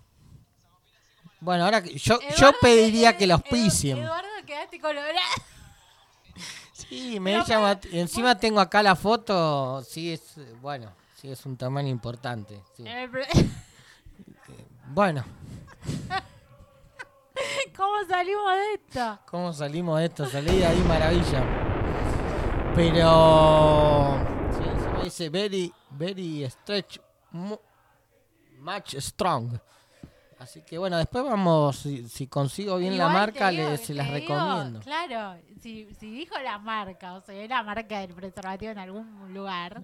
[1.39, 3.98] Bueno, ahora que- yo, yo pediría que los auspicien.
[3.98, 5.20] Eduardo, quedaste colorado.
[6.89, 7.79] Sí, me llama.
[7.91, 9.81] Encima tengo acá la foto.
[9.84, 10.36] Sí, es.
[10.61, 12.61] Bueno, sí, es un tamaño importante.
[12.75, 12.84] sí.
[12.88, 13.09] Eh,
[14.88, 15.23] Bueno,
[17.75, 19.19] ¿Cómo salimos de esto?
[19.25, 20.25] ¿cómo salimos de esto?
[20.27, 21.43] Salí de ahí, maravilla.
[22.75, 24.17] Pero.
[24.57, 26.99] Sí, encima dice very, very stretch.
[27.31, 27.57] mu-
[28.59, 29.57] Much strong.
[30.44, 31.78] Así que bueno, después vamos.
[31.78, 34.80] Si, si consigo bien la marca, digo- le, se las digo, recomiendo.
[34.82, 39.84] claro, si, si dijo la marca, o sea, la marca del preservativo en algún lugar,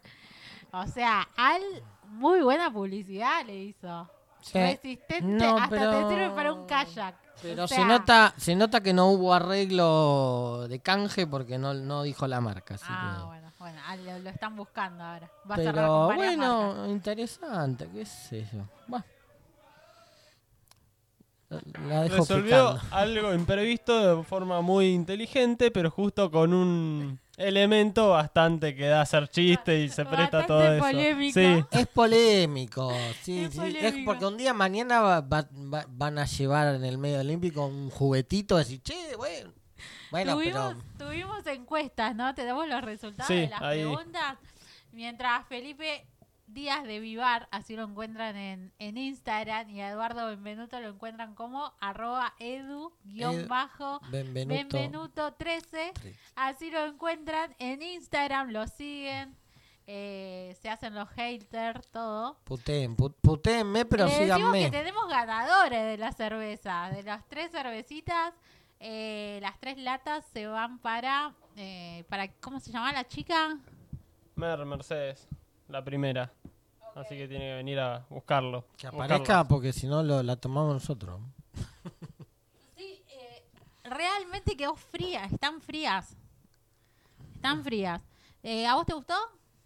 [0.72, 1.62] o sea, al
[2.10, 4.10] muy buena publicidad le hizo.
[4.42, 4.58] Sí.
[4.58, 7.16] Resistente, No, hasta pero- te sirve para un kayak.
[7.42, 12.04] Pero O se nota se nota que no hubo arreglo de canje porque no, no
[12.04, 12.76] dijo la marca.
[12.76, 15.30] Así Ah, que- bueno, bueno, ah, lo, lo están buscando ahora.
[15.50, 16.90] Va a Pero varias bueno, marcas.
[16.90, 18.64] interesante, qué sé yo.
[18.88, 19.06] Bueno.
[21.50, 22.82] La- La dejo Resolvió picando.
[22.96, 29.02] algo imprevisto de forma muy inteligente, pero justo con un elemento bastante que da a
[29.04, 30.86] hacer chiste y se presta Bastante todo eso.
[30.86, 31.40] polémico.
[31.40, 32.92] Sí, Es polémico,
[33.22, 33.60] sí, Es sí.
[33.60, 34.12] Es polémico.
[34.12, 37.90] porque un día mañana va- va- va- van a llevar en el medio olímpico un
[37.90, 39.52] juguetito decir, che, bueno.
[40.12, 42.34] Bueno, tuvimos, pero tuvimos encuestas, ¿no?
[42.36, 43.80] Te damos los resultados Sí, de las ahí.
[43.84, 44.38] preguntas.
[44.92, 46.06] Mientras Felipe
[46.54, 51.36] Díaz de Vivar, así lo encuentran en, en Instagram, y a Eduardo Benvenuto lo encuentran
[51.36, 52.94] como arroba Benvenuto.
[54.78, 56.16] edu-benvenuto13.
[56.36, 59.36] Así lo encuentran en Instagram, lo siguen,
[59.88, 62.38] eh, se hacen los haters, todo.
[62.44, 64.66] puteen, pu- putéenme, pero síganme.
[64.66, 66.90] que tenemos ganadores de la cerveza.
[66.92, 68.34] De las tres cervecitas,
[68.80, 73.58] eh, las tres latas se van para, eh, para ¿cómo se llama la chica?
[74.36, 75.28] Mer, Mercedes,
[75.70, 76.32] la primera.
[76.96, 78.66] Así que tiene que venir a buscarlo.
[78.78, 79.04] Que buscarlo.
[79.16, 81.22] aparezca porque si no lo- la tomamos nosotros.
[82.76, 83.44] Sí, eh,
[83.84, 86.16] realmente quedó fría, están frías.
[87.36, 88.02] Están frías.
[88.44, 89.14] Eh, ¿A vos te gustó?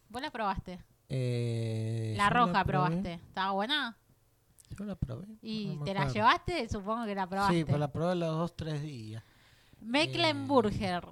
[0.10, 0.80] Vos la probaste.
[1.10, 3.14] Eh, la roja probaste.
[3.14, 3.98] ¿Estaba buena?
[4.78, 5.28] Yo la probé.
[5.42, 6.68] ¿Y no te la llevaste?
[6.70, 7.56] Supongo que la probaste.
[7.60, 9.24] Sí, pero la probé los dos, tres días.
[9.82, 11.08] Mecklenburger.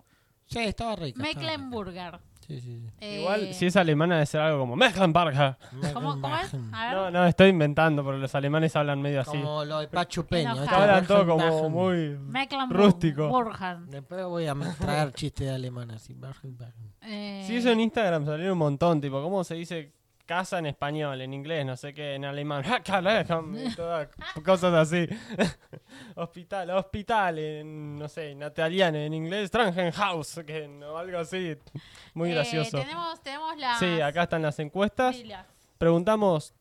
[0.47, 1.23] Sí, estaba rica.
[1.23, 2.21] estaba rica.
[2.51, 2.61] Mecklenburger.
[2.61, 3.05] Sí, sí, sí.
[3.19, 5.55] Igual, Eh, si es alemana, debe ser algo como Mecklenburger.
[5.93, 6.53] ¿Cómo, cómo es?
[6.53, 6.75] Mecklenburg.
[6.75, 6.93] A ver.
[6.95, 9.31] No, no, estoy inventando, porque los alemanes hablan medio así.
[9.37, 10.53] Como lo de Pachu Peña.
[10.53, 10.75] ¿viste?
[10.75, 11.71] Hablan todo como Mecklenburg.
[11.71, 12.81] muy Mecklenburg.
[12.81, 13.43] rústico.
[13.87, 16.13] Después voy a traer chistes de alemán así.
[16.15, 16.73] Mecklenburg.
[17.03, 19.93] Eh, Sí, eso en Instagram salieron un montón, tipo, ¿cómo se dice
[20.25, 22.63] casa en español, en inglés, no sé qué, en alemán?
[23.75, 24.09] todas
[24.43, 25.07] cosas así.
[26.15, 31.55] hospital, hospital, en, no sé, en italiano, en inglés, Strangenhaus, que no, algo así.
[32.13, 32.79] Muy eh, gracioso.
[32.79, 33.79] tenemos, tenemos las...
[33.79, 35.17] Sí, acá están las encuestas.
[35.77, 36.53] Preguntamos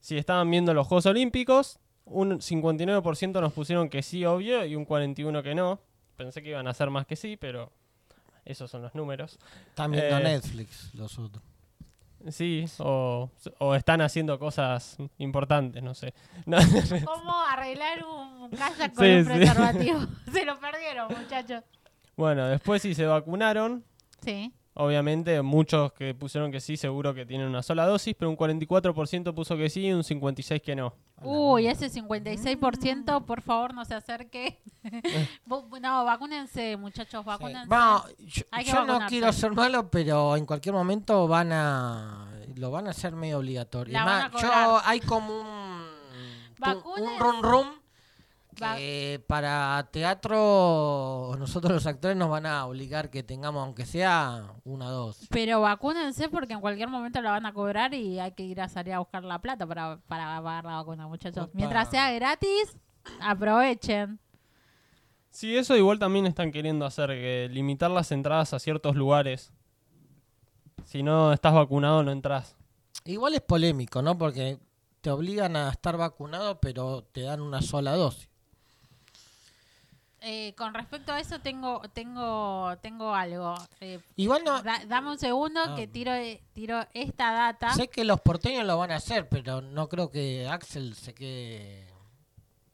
[0.00, 1.78] si estaban viendo los Juegos Olímpicos.
[2.04, 5.80] Un 59% nos pusieron que sí, obvio, y un 41% que no.
[6.16, 7.70] Pensé que iban a ser más que sí, pero
[8.44, 9.38] esos son los números.
[9.68, 11.42] Están viendo Eh, Netflix los otros.
[12.30, 16.12] Sí, o, o están haciendo cosas importantes, no sé.
[16.46, 16.58] No,
[17.04, 19.30] ¿Cómo arreglar un kayak con Sí, un sí.
[19.30, 20.00] preservativo?
[20.32, 21.62] Se lo perdieron, muchachos.
[22.16, 23.84] bueno, después si se vacunaron,
[24.24, 24.52] Sí.
[24.78, 29.34] Obviamente muchos que pusieron que sí, seguro que tienen una sola dosis, pero un 44%
[29.34, 30.94] puso que sí y un 56% que no.
[31.22, 34.58] Uy, ese 56%, por favor, no se acerque.
[35.80, 37.68] No, vacúnense, muchachos, vacúnense.
[37.68, 42.28] Bueno, yo, yo no quiero ser malo, pero en cualquier momento van a.
[42.56, 43.92] lo van a hacer medio obligatorio.
[43.92, 45.82] La Es van a más, yo hay como un,
[47.02, 47.66] un rum rum
[48.76, 54.90] que para teatro nosotros los actores nos van a obligar que tengamos aunque sea una
[54.90, 55.26] dos.
[55.30, 58.68] Pero vacúnense porque en cualquier momento la van a cobrar y hay que ir a
[58.68, 61.44] salir a buscar la plata para, para pagar la vacuna, muchachos.
[61.44, 61.52] Opa.
[61.54, 62.76] Mientras sea gratis,
[63.20, 64.18] aprovechen.
[65.30, 69.52] Sí, eso igual también están queriendo hacer, que limitar las entradas a ciertos lugares.
[70.84, 72.56] Si no estás vacunado, no entras.
[73.04, 74.16] Igual es polémico, ¿no?
[74.16, 74.58] Porque
[75.00, 78.27] te obligan a estar vacunado, pero te dan una sola dosis.
[80.20, 83.54] Eh, con respecto a eso tengo tengo tengo algo.
[83.80, 85.74] Eh, Igual no, da- dame un segundo Ah.
[85.76, 86.12] que tiro
[86.52, 87.72] tiro esta data.
[87.74, 91.86] sé que los porteños lo van a hacer, pero no creo que Axel se quede.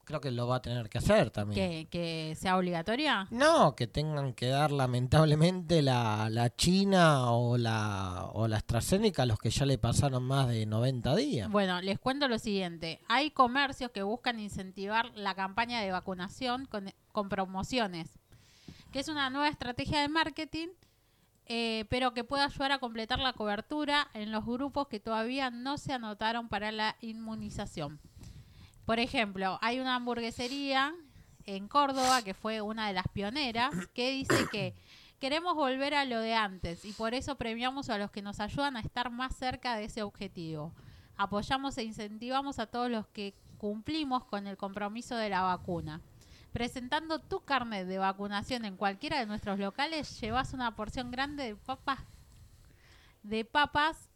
[0.07, 1.57] Creo que lo va a tener que hacer también.
[1.59, 3.26] que, que sea obligatoria.
[3.30, 9.26] No, que tengan que dar lamentablemente la, la China o la, o la AstraZeneca a
[9.26, 11.51] los que ya le pasaron más de 90 días.
[11.51, 13.01] Bueno, les cuento lo siguiente.
[13.09, 18.19] Hay comercios que buscan incentivar la campaña de vacunación con, con promociones,
[18.91, 20.67] que es una nueva estrategia de marketing,
[21.47, 25.79] eh, pero que puede ayudar a completar la cobertura en los grupos que todavía no
[25.79, 28.01] se anotaron para la inmunización.
[28.85, 30.93] Por ejemplo, hay una hamburguesería
[31.47, 34.75] en Córdoba que fue una de las pioneras que dice que
[35.21, 38.77] queremos volver a lo de antes y por eso premiamos a los que nos ayudan
[38.77, 40.73] a estar más cerca de ese objetivo.
[41.17, 46.01] Apoyamos e incentivamos a todos los que cumplimos con el compromiso de la vacuna.
[46.55, 51.57] Presentando tu carnet de vacunación en cualquiera de nuestros locales, llevas una porción grande de
[51.57, 51.99] papas
[53.25, 54.09] de papas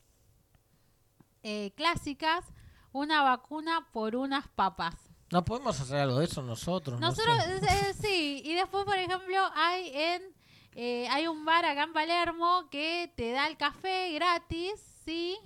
[1.43, 2.45] eh, clásicas,
[2.93, 4.95] una vacuna por unas papas.
[5.33, 7.01] No podemos hacer algo de eso nosotros.
[7.01, 7.89] no Nosotros, sé.
[7.91, 10.23] eh, sí, y después, por ejemplo, hay en
[10.77, 14.75] eh, hay un bar acá en Palermo que te da el café gratis,
[15.05, 15.37] sí,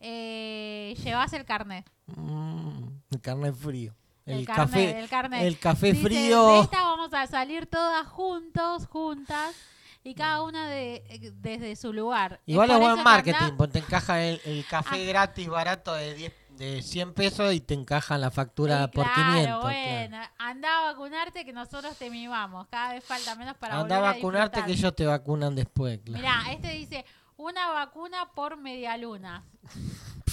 [0.00, 1.88] eh, llevas el carnet.
[2.06, 2.82] Mm,
[3.12, 3.94] el carnet frío.
[4.32, 5.42] El, carnet, café, el carnet.
[5.42, 6.52] el café Dice, frío.
[6.54, 9.54] "De esta vamos a salir todas juntos, juntas,
[10.02, 12.40] y cada una de, desde su lugar.
[12.46, 15.08] Igual es buen marketing, que anda- porque te encaja el, el café Ah.
[15.08, 19.32] gratis barato de 10, de 100 pesos y te encajan la factura Sí, por claro,
[19.32, 19.44] 500.
[19.44, 19.60] claro.
[19.62, 22.66] bueno, anda a vacunarte que nosotros te mimamos.
[22.68, 24.78] Cada vez falta menos para Anda a volver vacunarte que disfrutar.
[24.78, 26.00] ellos te vacunan después.
[26.04, 26.18] Claro.
[26.18, 27.04] Mirá, este dice
[27.36, 29.44] una vacuna por media luna.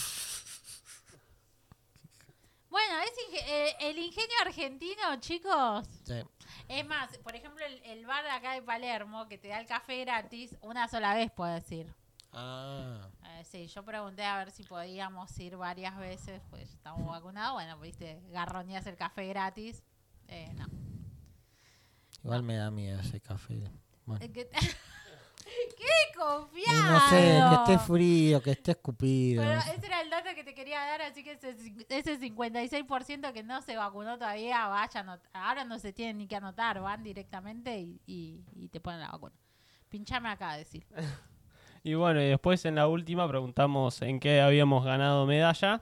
[2.78, 5.88] Bueno, es inge- eh, el ingenio argentino, chicos.
[6.04, 6.22] Sí.
[6.68, 9.66] Es más, por ejemplo, el, el bar de acá de Palermo que te da el
[9.66, 11.92] café gratis una sola vez, puedo decir.
[12.34, 17.54] Ah, Eh, sí, yo pregunté a ver si podíamos ir varias veces, pues estamos vacunados.
[17.54, 19.82] Bueno, viste, garroñas el café gratis.
[20.28, 20.68] Eh, no.
[22.24, 23.72] igual me da miedo ese café.
[24.06, 24.24] Bueno.
[26.18, 26.92] Eh, que- ¡Qué Y confiado!
[26.92, 29.44] no sé, que esté frío, que esté escupido.
[29.44, 29.76] Pero no sé.
[29.76, 31.56] ese era el dato que te quería dar, así que ese,
[31.90, 36.28] ese 56% que no se vacunó todavía, vaya, a anot- ahora no se tienen ni
[36.28, 39.36] que anotar, van directamente y, y- y te ponen la vacuna.
[39.90, 40.86] Pinchame acá, decir.
[41.84, 45.80] Y bueno, y después en la última preguntamos en qué habíamos ganado medalla.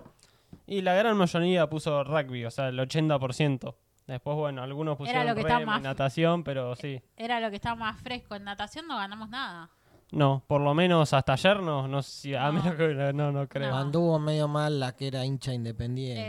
[0.68, 3.76] Y la gran mayoría puso rugby, o sea, el 80%.
[4.06, 7.02] Después, bueno, algunos pusieron lo que más- natación, pero sí.
[7.18, 8.36] Era lo que estaba más fresco.
[8.36, 9.72] En natación no ganamos nada.
[10.16, 12.54] No, por lo menos hasta ayer no, no sé si- a No.
[12.54, 13.70] menos que no, no creo.
[13.70, 13.78] No.
[13.78, 16.24] Anduvo medio mal la que era hincha independiente.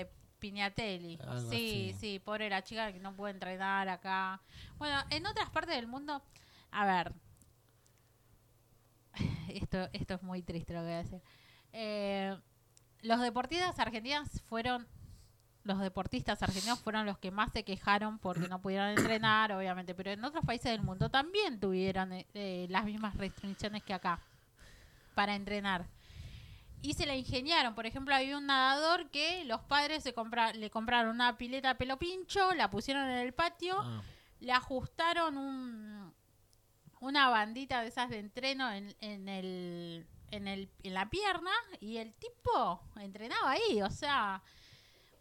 [0.00, 1.18] Eh, Piñatelli.
[1.22, 2.00] Algo Sí, así.
[2.00, 4.40] sí, pobre la chica que no puede entrenar acá.
[4.78, 6.22] Bueno, en otras partes del mundo,
[6.70, 7.12] a ver.
[9.48, 11.20] Esto, esto es muy triste lo que voy a decir.
[11.72, 12.36] Eh,
[13.02, 14.86] los deportistas argentinos fueron.
[15.64, 19.94] Los deportistas argentinos fueron los que más se quejaron porque no pudieron entrenar, obviamente.
[19.94, 24.18] Pero en otros países del mundo también tuvieron eh, eh, las mismas restricciones que acá
[25.14, 25.86] para entrenar
[26.80, 27.76] y se la ingeniaron.
[27.76, 31.96] Por ejemplo, había un nadador que los padres se compra- le compraron una pileta pelo
[31.96, 34.02] pincho, la pusieron en el patio, Ah,
[34.40, 36.12] le ajustaron un,
[36.98, 41.98] una bandita de esas de entreno en, en el, en, el, en la pierna y
[41.98, 43.80] el tipo entrenaba ahí.
[43.82, 44.42] O sea,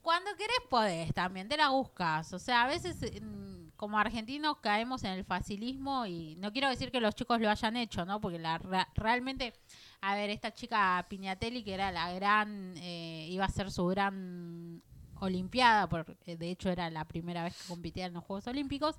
[0.02, 2.34] cuando querés podés, también te la buscas.
[2.34, 6.92] O sea, a veces mm, como argentinos caemos en el facilismo y no quiero decir
[6.92, 8.20] que los chicos lo hayan hecho, ¿no?
[8.20, 8.60] Porque la,
[8.96, 9.54] realmente,
[10.02, 14.82] a ver, esta chica Piñatelli, que era la gran, eh, iba a ser su gran
[15.20, 18.96] olimpiada, por, eh, de hecho era la primera vez que competía en los Juegos Olímpicos,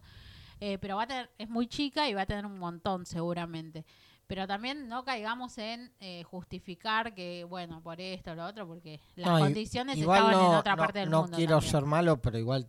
[0.60, 3.84] eh, pero va a tener, es muy chica y va a tener un montón seguramente.
[4.26, 8.98] Pero también no caigamos en eh, justificar que, bueno, por esto o lo otro, porque
[9.16, 11.36] las no, condiciones estaban no, en otra no- parte del no mundo.
[11.36, 11.70] quiero también.
[11.72, 12.66] ser malo, pero igual,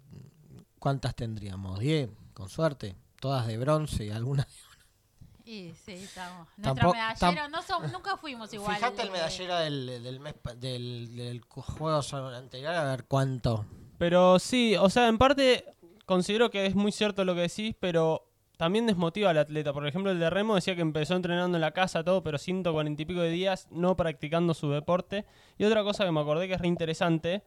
[0.80, 1.80] ¿cuántas tendríamos?
[1.80, 2.10] ¿10?
[2.34, 2.95] Con suerte.
[3.22, 4.47] Todas de bronce y algunas.
[5.45, 6.47] Y sí, estamos.
[6.58, 8.76] Nuestro medallero, no som- nunca fuimos igual.
[8.78, 12.01] Fíjate el eh, medallero del, del mes pa- del, del juego
[12.34, 13.66] anterior a ver cuánto.
[13.97, 15.66] Pero sí, o sea, en parte
[16.06, 18.26] considero que es muy cierto lo que decís, pero
[18.58, 19.74] también desmotiva al atleta.
[19.74, 23.01] Por ejemplo, el de Remo decía que empezó entrenando en la casa, todo, pero 140
[23.01, 25.26] y pico de días no practicando su deporte.
[25.58, 27.43] Y otra cosa que me acordé que es re interesante,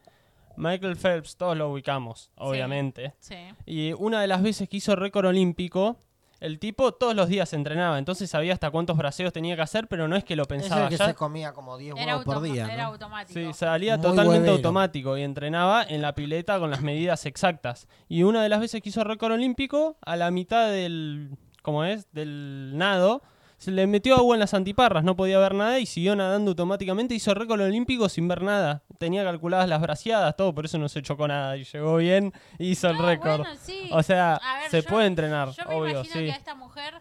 [0.57, 3.13] Michael Phelps, todos lo ubicamos, obviamente.
[3.19, 3.35] Sí.
[3.65, 5.97] Y una de las veces que hizo récord olímpico,
[6.39, 10.07] el tipo todos los días entrenaba, entonces sabía hasta cuántos braceos tenía que hacer, pero
[10.07, 10.83] no es que lo Es pensaba.
[10.83, 12.65] el que ya- se comía como 10 Era, huevos por día.
[12.71, 12.89] era ¿no?
[12.89, 13.39] automático.
[13.39, 14.53] Sí, salía Muy totalmente huevero.
[14.55, 17.87] automático y entrenaba en la pileta con las medidas exactas.
[18.07, 21.31] Y una de las veces que hizo récord olímpico, a la mitad del,
[21.61, 22.11] ¿cómo es?
[22.11, 23.21] Del nado,
[23.57, 27.15] se le metió agua en las antiparras, no podía ver nada y siguió nadando automáticamente.
[27.15, 28.83] Hizo récord olímpico sin ver nada.
[28.99, 32.69] Tenía calculadas las braciadas, todo, por eso no se chocó nada y llegó bien y
[32.71, 33.39] hizo el récord.
[33.41, 33.89] bueno, sí.
[33.91, 36.25] O sea, ver, se yo- puede entrenar, Yo me obvio, imagino sí.
[36.25, 36.93] que a esta mujer,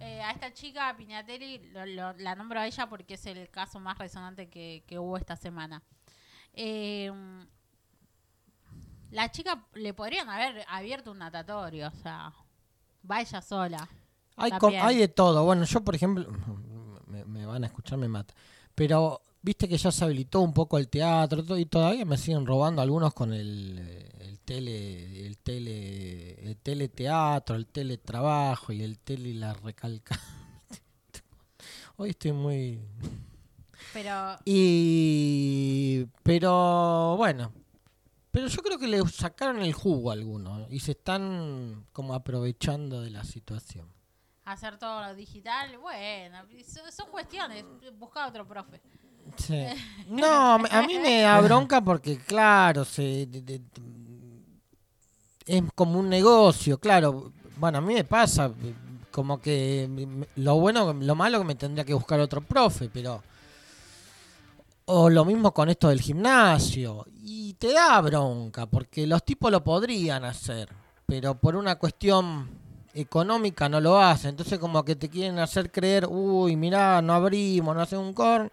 [0.00, 3.48] eh, a esta chica, a Piñatelli, lo- lo- la nombro a ella porque es el
[3.50, 5.82] caso más resonante que, que hubo esta semana.
[6.52, 7.10] Eh,
[9.10, 12.32] la chica le podrían haber abierto un natatorio, o sea,
[13.08, 13.88] va ella sola.
[14.36, 14.82] Hay, También.
[14.84, 15.44] hay de todo.
[15.44, 16.26] Bueno, yo, por ejemplo,
[17.06, 18.34] me, me van a escuchar, me mata.
[18.74, 22.80] Pero viste que ya se habilitó un poco el teatro y todavía me siguen robando
[22.80, 29.34] algunos con el, eh, el tele, el tele, el teleteatro, el teletrabajo y el tele
[29.34, 30.18] la recalca.
[31.96, 32.80] Hoy estoy muy
[33.92, 37.52] Pero y pero bueno,
[38.30, 43.02] pero yo creo que le sacaron el jugo a algunos y se están como aprovechando
[43.02, 43.86] de la situación.
[44.44, 47.64] Hacer todo digital, bueno, so- son cuestiones.
[47.98, 48.80] Busca otro profe.
[49.36, 49.64] Sí.
[50.08, 53.62] No, a mí me da bronca porque, claro, se, de- de-
[55.46, 57.32] es como un negocio, claro.
[57.56, 58.50] Bueno, a mí me pasa,
[59.10, 59.88] como que
[60.36, 63.22] lo bueno, lo malo que me tendría que buscar otro profe, pero...
[64.86, 67.06] O lo mismo con esto del gimnasio.
[67.22, 70.68] Y te da bronca, porque los tipos lo podrían hacer,
[71.06, 72.48] pero por una cuestión
[72.94, 74.30] económica no lo hacen.
[74.30, 78.50] Entonces como que te quieren hacer creer, uy, mirá, no abrimos, no hacemos un corn.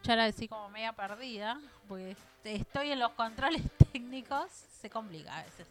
[0.00, 3.60] Escuchar así como media perdida, porque estoy en los controles
[3.92, 4.50] técnicos.
[4.80, 5.66] Se complica a veces.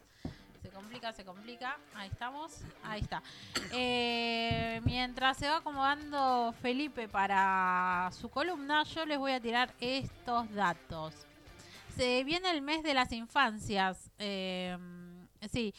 [0.62, 1.76] Se complica, se complica.
[1.96, 2.60] Ahí estamos.
[2.84, 3.24] Ahí está.
[3.72, 10.48] Eh, mientras se va acomodando Felipe para su columna, yo les voy a tirar estos
[10.54, 11.12] datos.
[11.96, 14.12] Se viene el mes de las infancias.
[14.20, 14.78] Eh,
[15.50, 15.74] sí.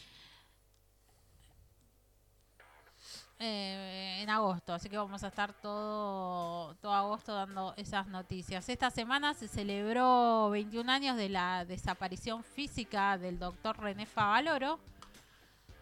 [3.44, 8.68] Eh, en agosto, así que vamos a estar todo, todo agosto dando esas noticias.
[8.68, 14.78] Esta semana se celebró 21 años de la desaparición física del doctor René Favaloro.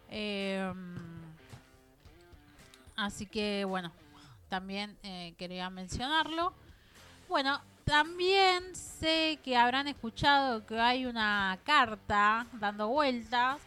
[0.08, 0.72] Eh,
[2.96, 3.92] así que bueno,
[4.48, 6.54] también eh, quería mencionarlo.
[7.28, 13.60] Bueno, también sé que habrán escuchado que hay una carta dando vueltas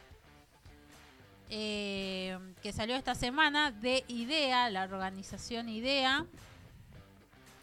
[1.55, 6.25] eh, que salió esta semana de IDEA, la organización IDEA,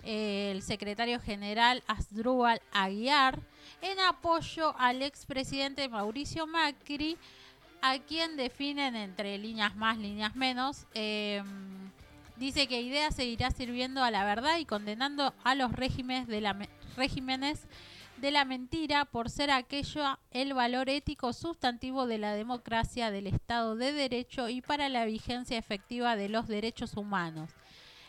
[0.05, 3.41] el secretario general Asdrúbal Aguiar,
[3.83, 7.17] en apoyo al expresidente Mauricio Macri,
[7.83, 10.87] a quien definen entre líneas más, líneas menos.
[10.95, 11.43] eh,
[12.37, 16.53] dice que IDEA seguirá sirviendo a la verdad y condenando a los regímenes de la,
[16.55, 17.67] me- regímenes
[18.17, 23.77] de la mentira por ser aquello el valor ético sustantivo de la democracia, del Estado
[23.77, 27.51] de Derecho y para la vigencia efectiva de los derechos humanos.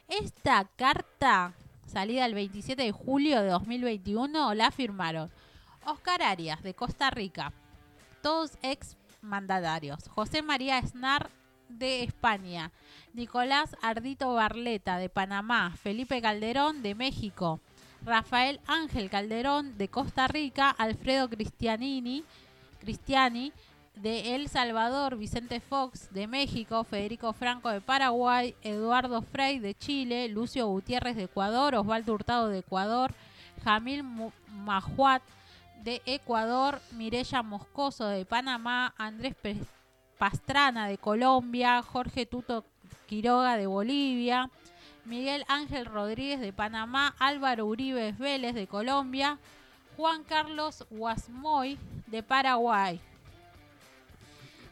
[0.07, 1.53] Esta carta,
[1.85, 5.29] salida el 27 de julio de 2021, la firmaron
[5.85, 7.51] Oscar Arias, de Costa Rica,
[8.21, 11.29] todos ex mandatarios, José María Esnar,
[11.67, 12.71] de España,
[13.13, 17.59] Nicolás Ardito Barleta, de Panamá, Felipe Calderón, de México,
[18.05, 22.23] Rafael Ángel Calderón de Costa Rica, Alfredo Cristianini,
[22.79, 23.51] Cristiani
[23.95, 30.29] de El Salvador, Vicente Fox de México, Federico Franco de Paraguay, Eduardo Frei de Chile,
[30.29, 33.11] Lucio Gutiérrez de Ecuador, Osvaldo Hurtado de Ecuador,
[33.63, 34.03] Jamil
[34.65, 35.23] Mahuat
[35.83, 39.35] de Ecuador, Mirella Moscoso de Panamá, Andrés
[40.17, 42.65] Pastrana de Colombia, Jorge Tuto
[43.07, 44.49] Quiroga de Bolivia,
[45.07, 49.39] Miguel Ángel Rodríguez de Panamá, Álvaro Uribe Vélez de Colombia,
[49.95, 52.99] Juan Carlos Guasmoy de Paraguay.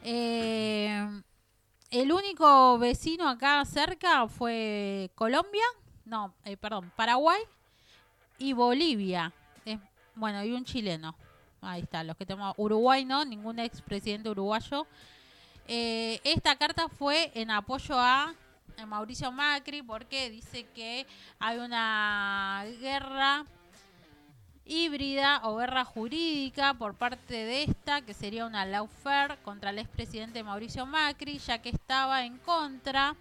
[0.04, 1.22] Eh,
[1.90, 5.64] el único vecino acá cerca fue Colombia,
[6.04, 7.42] no, eh, perdón, Paraguay
[8.38, 9.32] y Bolivia.
[10.16, 11.16] Bueno, y un chileno.
[11.62, 12.54] Ahí está, los que tenemos.
[12.58, 14.86] Uruguay no, ningún expresidente uruguayo.
[15.68, 18.34] Eh, esta carta fue en apoyo a
[18.86, 21.05] Mauricio Macri porque dice que
[21.39, 23.45] hay una guerra
[24.65, 30.43] híbrida o guerra jurídica por parte de esta, que sería una lawfare contra el expresidente
[30.43, 33.15] Mauricio Macri, ya que estaba en contra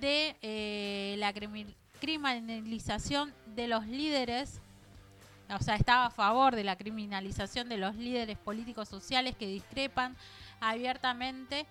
[0.00, 4.60] de eh, la crimi- criminalización de los líderes,
[5.48, 10.16] o sea, estaba a favor de la criminalización de los líderes políticos sociales que discrepan
[10.60, 11.66] abiertamente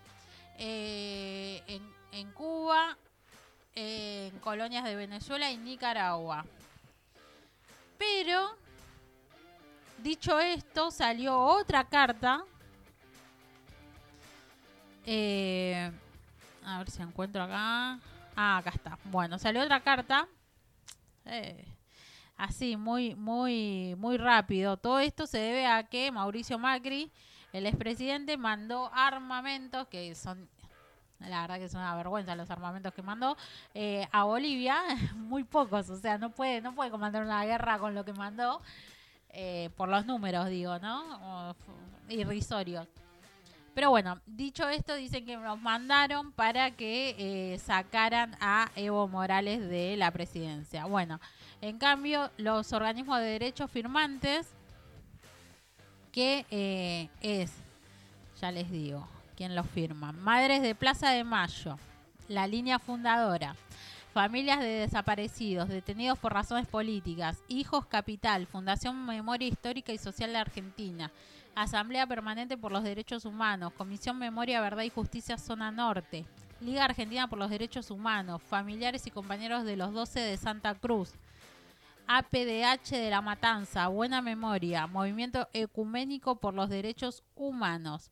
[0.57, 2.97] eh, en, Cuba,
[3.76, 6.45] en colonias de Venezuela y Nicaragua.
[7.97, 8.55] Pero,
[9.97, 12.43] dicho esto, salió otra carta.
[15.05, 15.91] eh,
[16.65, 17.99] a ver si encuentro acá.
[18.36, 18.97] Ah, acá está.
[19.05, 20.28] Bueno, salió otra carta.
[21.26, 21.65] eh,
[22.38, 24.78] así, muy, muy, muy rápido.
[24.78, 27.11] Todo esto se debe a que Mauricio Macri,
[27.53, 30.49] el expresidente, mandó armamentos que son
[31.20, 33.38] la verdad que es una vergüenza los armamentos que mandó
[33.74, 34.78] eh, a Bolivia,
[35.16, 38.61] muy pocos, o sea, no puede, no puede comandar una guerra con lo que mandó,
[39.30, 41.49] eh, por los números digo, ¿no?
[41.49, 41.55] O
[42.09, 42.88] irrisorios.
[43.74, 49.68] Pero bueno, dicho esto, dicen que nos mandaron para que eh, sacaran a Evo Morales
[49.68, 50.86] de la presidencia.
[50.86, 51.20] Bueno,
[51.59, 54.47] en cambio, los organismos de derechos firmantes,
[56.13, 57.51] que es,
[58.39, 59.05] ya les digo,
[59.36, 60.12] quién los firma.
[60.12, 61.78] Madres de Plaza de Mayo,
[62.28, 63.56] la línea fundadora.
[64.14, 67.38] Familias de desaparecidos, detenidos por razones políticas.
[67.50, 71.12] Hijos Capital, Fundación Memoria Histórica y Social de Argentina.
[71.54, 73.74] Asamblea Permanente por los Derechos Humanos.
[73.74, 76.26] Comisión Memoria, Verdad y Justicia Zona Norte.
[76.62, 78.42] Liga Argentina por los Derechos Humanos.
[78.42, 81.12] Familiares y compañeros de los 12 de Santa Cruz.
[82.08, 88.12] APDH de la Matanza, Buena Memoria, Movimiento Ecuménico por los Derechos Humanos.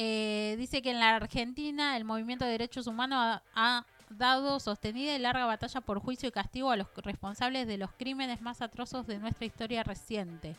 [0.00, 5.12] Eh, dice que en la Argentina el movimiento de derechos humanos ha, ha dado sostenida
[5.16, 9.08] y larga batalla por juicio y castigo a los responsables de los crímenes más atrozos
[9.08, 10.54] de nuestra historia reciente.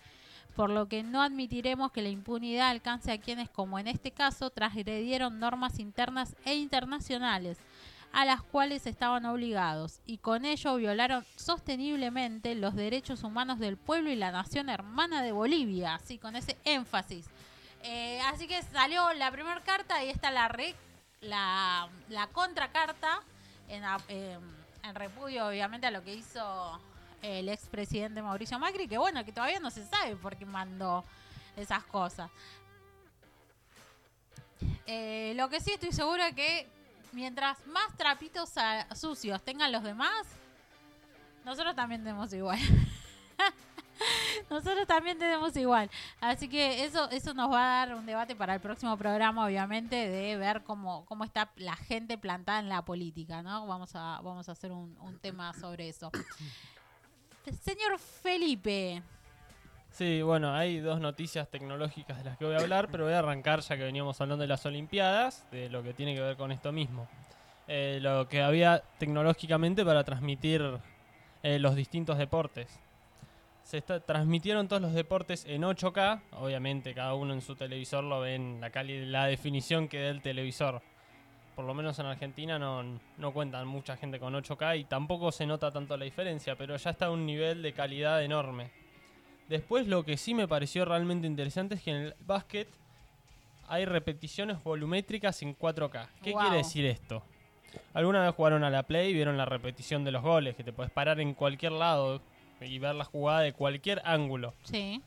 [0.58, 4.50] por lo que no admitiremos que la impunidad alcance a quienes, como en este caso,
[4.50, 7.60] transgredieron normas internas e internacionales
[8.12, 14.10] a las cuales estaban obligados y con ello violaron sosteniblemente los derechos humanos del pueblo
[14.10, 17.30] y la nación hermana de Bolivia, así con ese énfasis.
[17.84, 20.76] Eh, así que salió la primera carta y está la, re-
[21.22, 21.88] la,
[22.34, 23.22] contracarta
[23.68, 24.42] en, em,
[24.84, 26.80] en repudio obviamente a lo que hizo
[27.22, 31.04] el expresidente Mauricio Macri, que bueno, que todavía no se sabe por qué mandó
[31.56, 32.30] esas cosas.
[34.86, 36.68] Eh, lo que sí estoy segura que
[37.12, 38.52] mientras más trapitos
[38.96, 40.28] sucios tengan los demás,
[41.46, 42.60] nosotros también tenemos igual.
[44.50, 45.90] nosotros también tenemos igual.
[46.22, 49.96] Así que eso, eso nos va a dar un debate para el próximo programa, obviamente,
[49.96, 53.68] de ver cómo, cómo está la gente plantada en la política, ¿no?
[53.68, 56.12] Vamos a, vamos a hacer un, un tema sobre eso.
[57.64, 59.02] Señor Felipe,
[59.92, 63.20] Sí, bueno, hay dos noticias tecnológicas de las que voy a hablar, pero voy a
[63.20, 66.52] arrancar ya que veníamos hablando de las Olimpiadas, de lo que tiene que ver con
[66.52, 67.08] esto mismo.
[67.68, 70.80] Eh, lo que había tecnológicamente para transmitir
[71.44, 72.80] eh, los distintos deportes.
[73.70, 78.22] Se está- transmitieron todos los deportes en 8K, obviamente cada uno en su televisor lo
[78.22, 80.82] ve en la, cali- la definición que dé el televisor.
[81.56, 82.82] Por lo menos en Argentina no,
[83.18, 86.90] no cuentan mucha gente con 8K y tampoco se nota tanto la diferencia, pero ya
[86.90, 88.72] está a un nivel de calidad enorme.
[89.50, 92.68] Después lo que sí me pareció realmente interesante es que en el básquet
[93.68, 96.08] hay repeticiones volumétricas en 4K.
[96.24, 96.42] ¿Qué Wow.
[96.42, 97.22] quiere decir esto?
[97.94, 100.56] ¿Alguna vez jugaron a la Play y vieron la repetición de los goles?
[100.56, 102.20] Que te puedes parar en cualquier lado
[102.62, 104.54] y ver la jugada de cualquier ángulo.
[104.64, 105.02] sí.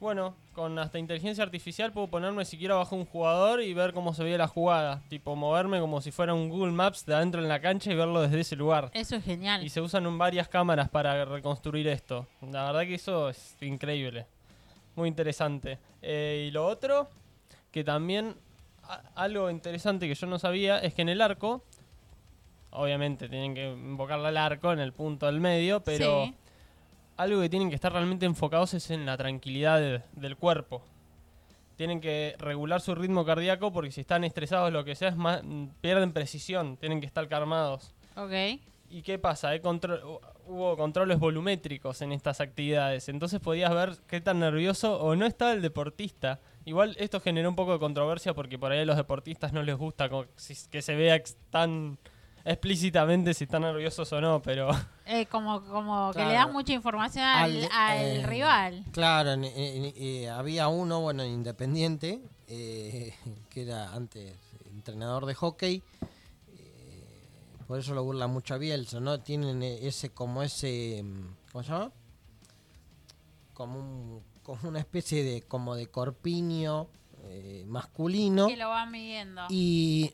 [0.00, 4.22] Bueno, con hasta inteligencia artificial puedo ponerme siquiera bajo un jugador y ver cómo se
[4.22, 5.02] ve la jugada.
[5.08, 8.20] Tipo, moverme como si fuera un Google Maps de adentro en la cancha y verlo
[8.20, 8.90] desde ese lugar.
[8.92, 9.64] Eso es genial.
[9.64, 12.26] Y se usan varias cámaras para reconstruir esto.
[12.42, 14.26] La verdad que eso es increíble.
[14.94, 15.78] Muy interesante.
[16.02, 17.08] Eh, y lo otro,
[17.70, 18.34] que también
[19.14, 21.62] algo interesante que yo no sabía, es que en el arco,
[22.72, 26.34] obviamente tienen que invocarle al arco en el punto del medio, pero Sí.
[27.16, 30.82] Algo que tienen que estar realmente enfocados es en la tranquilidad de- del cuerpo.
[31.76, 35.42] Tienen que regular su ritmo cardíaco porque si están estresados lo que sea, es más,
[35.80, 37.92] pierden precisión, tienen que estar calmados.
[38.16, 38.60] Ok.
[38.90, 39.48] ¿Y qué pasa?
[39.48, 45.16] Hay contro- hubo controles volumétricos en estas actividades, entonces podías ver qué tan nervioso o
[45.16, 46.38] no estaba el deportista.
[46.64, 49.76] Igual esto generó un poco de controversia porque por ahí a los deportistas no les
[49.76, 50.08] gusta
[50.70, 51.98] que se vea tan
[52.44, 54.68] explícitamente si están nerviosos o no, pero
[55.06, 58.84] Eh, como como que le das mucha información al, Al- al eh, rival.
[58.92, 63.14] Claro, en- en- eh, había uno, bueno, en independiente, eh,
[63.50, 64.34] que era antes
[64.72, 65.82] entrenador de hockey.
[66.56, 67.04] eh,
[67.66, 69.20] por eso lo burla mucho a Bielsa, ¿no?
[69.20, 71.92] Tienen eh, ese, como ese, mm, ¿cómo se llama?
[73.54, 76.88] Como, un, como una especie de, como de corpiño
[77.24, 78.48] eh, masculino.
[78.48, 79.42] Que lo van midiendo.
[79.48, 80.12] Y,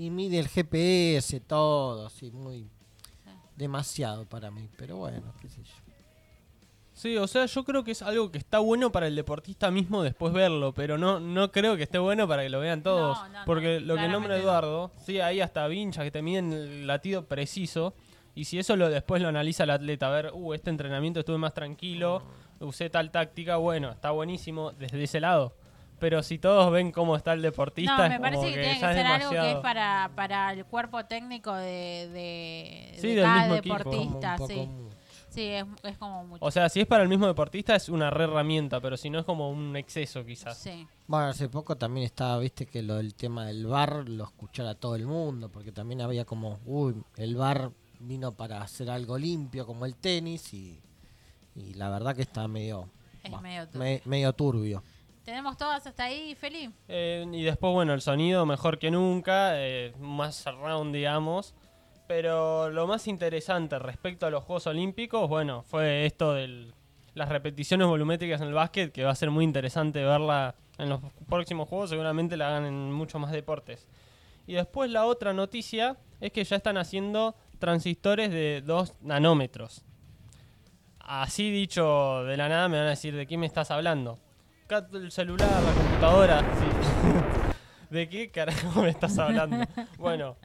[0.00, 2.68] y mide el GPS, todo, así, muy...
[3.54, 5.74] Demasiado para mí, pero bueno, qué sé yo.
[6.94, 10.02] sí, o sea, yo creo que es algo que está bueno para el deportista mismo
[10.02, 13.28] después verlo, pero no no creo que esté bueno para que lo vean todos, No,
[13.28, 14.38] no, no, porque lo que nombra.
[14.38, 17.92] Eduardo, sí, hay hasta vinchas que te miden el latido preciso
[18.34, 21.36] y si eso lo después lo analiza el atleta, a ver, uh, este entrenamiento estuve
[21.36, 22.22] más tranquilo,
[22.60, 25.54] usé tal táctica, bueno, está buenísimo desde ese lado.
[26.00, 28.80] Pero si todos ven cómo está el deportista, No, es me parece que, tiene que
[28.94, 33.38] ser algo que es para, para el cuerpo técnico de, de, Sí, de del cada
[33.40, 34.36] mismo deportista.
[35.28, 36.44] Sí, es, es como mucho.
[36.44, 39.20] O sea, si es para el mismo deportista es una re herramienta, pero si no
[39.20, 40.58] es como un exceso quizás.
[40.58, 40.86] sí.
[41.06, 44.96] Bueno, hace poco también estaba, viste, que lo del tema del bar lo escuchara todo
[44.96, 47.70] el mundo, porque también había como, uy, el bar
[48.00, 50.80] vino para hacer algo limpio como el tenis y,
[51.54, 52.88] y la verdad que está medio,
[53.22, 53.80] Es bah, medio turbio.
[53.80, 54.82] me- medio turbio.
[55.24, 56.70] ¿Tenemos todas hasta ahí, Feli?
[56.88, 61.54] Eh, y después, bueno, el sonido mejor que nunca, eh, más surround, digamos.
[62.06, 66.72] Pero lo más interesante respecto a los Juegos Olímpicos, bueno, fue esto de
[67.14, 71.00] las repeticiones volumétricas en el básquet, que va a ser muy interesante verla en los
[71.28, 73.86] próximos Juegos, seguramente la hagan en muchos más deportes.
[74.46, 79.84] Y después la otra noticia es que ya están haciendo transistores de 2 nanómetros.
[80.98, 84.18] Así dicho de la nada me van a decir de qué me estás hablando.
[84.70, 86.40] El celular, la computadora.
[86.54, 87.90] sí.
[87.90, 89.66] ¿De qué carajo me estás hablando?
[89.98, 90.36] Bueno,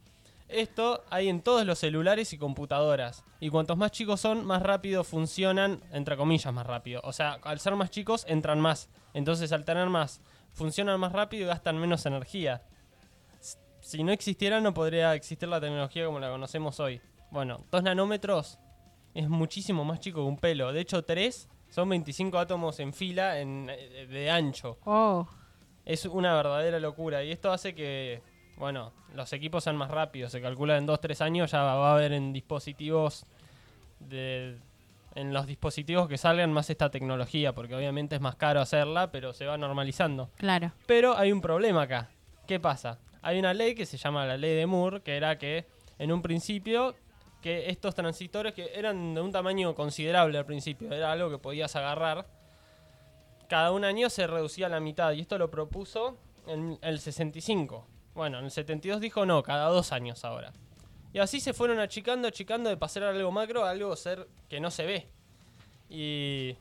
[0.48, 3.24] esto hay en todos los celulares y computadoras.
[3.40, 7.02] Y cuantos más chicos son, más rápido funcionan, entre comillas, más rápido.
[7.04, 8.90] O sea, al ser más chicos, entran más.
[9.14, 10.22] Entonces, al tener más,
[10.54, 12.64] funcionan más rápido y gastan menos energía.
[13.80, 17.00] Si no existiera, no podría existir la tecnología como la conocemos hoy.
[17.30, 18.58] Bueno, 2 nanómetros
[19.14, 20.74] es muchísimo más chico que un pelo.
[20.74, 24.78] De hecho, 3 Son 25 átomos en fila en, eh, de ancho.
[24.86, 25.28] Oh,
[25.84, 27.22] Es una verdadera locura.
[27.22, 28.22] Y esto hace que,
[28.56, 30.32] bueno, los equipos sean más rápidos.
[30.32, 33.26] Se calcula en 2-3 años ya va a haber en dispositivos
[34.00, 34.58] de.
[35.16, 39.34] En los dispositivos que salgan más esta tecnología, porque obviamente es más caro hacerla, pero
[39.34, 40.30] se va normalizando.
[40.38, 40.72] claro.
[40.86, 42.10] Pero hay un problema acá.
[42.48, 43.00] ¿Qué pasa?
[43.22, 45.66] Hay una ley que se llama la ley de Moore, que era que
[46.00, 46.96] en un principio
[47.46, 51.76] que estos transistores que eran de un tamaño considerable al principio, era algo que podías
[51.76, 52.26] agarrar,
[53.48, 56.18] cada un año se reducía a la mitad y esto lo propuso
[56.48, 57.86] en el 65.
[58.16, 60.54] Bueno, en el 72 dijo no, cada dos años ahora.
[61.14, 64.60] Y así se fueron achicando, achicando de pasar a algo macro a algo ser que
[64.60, 65.08] no se ve.
[65.88, 66.56] Y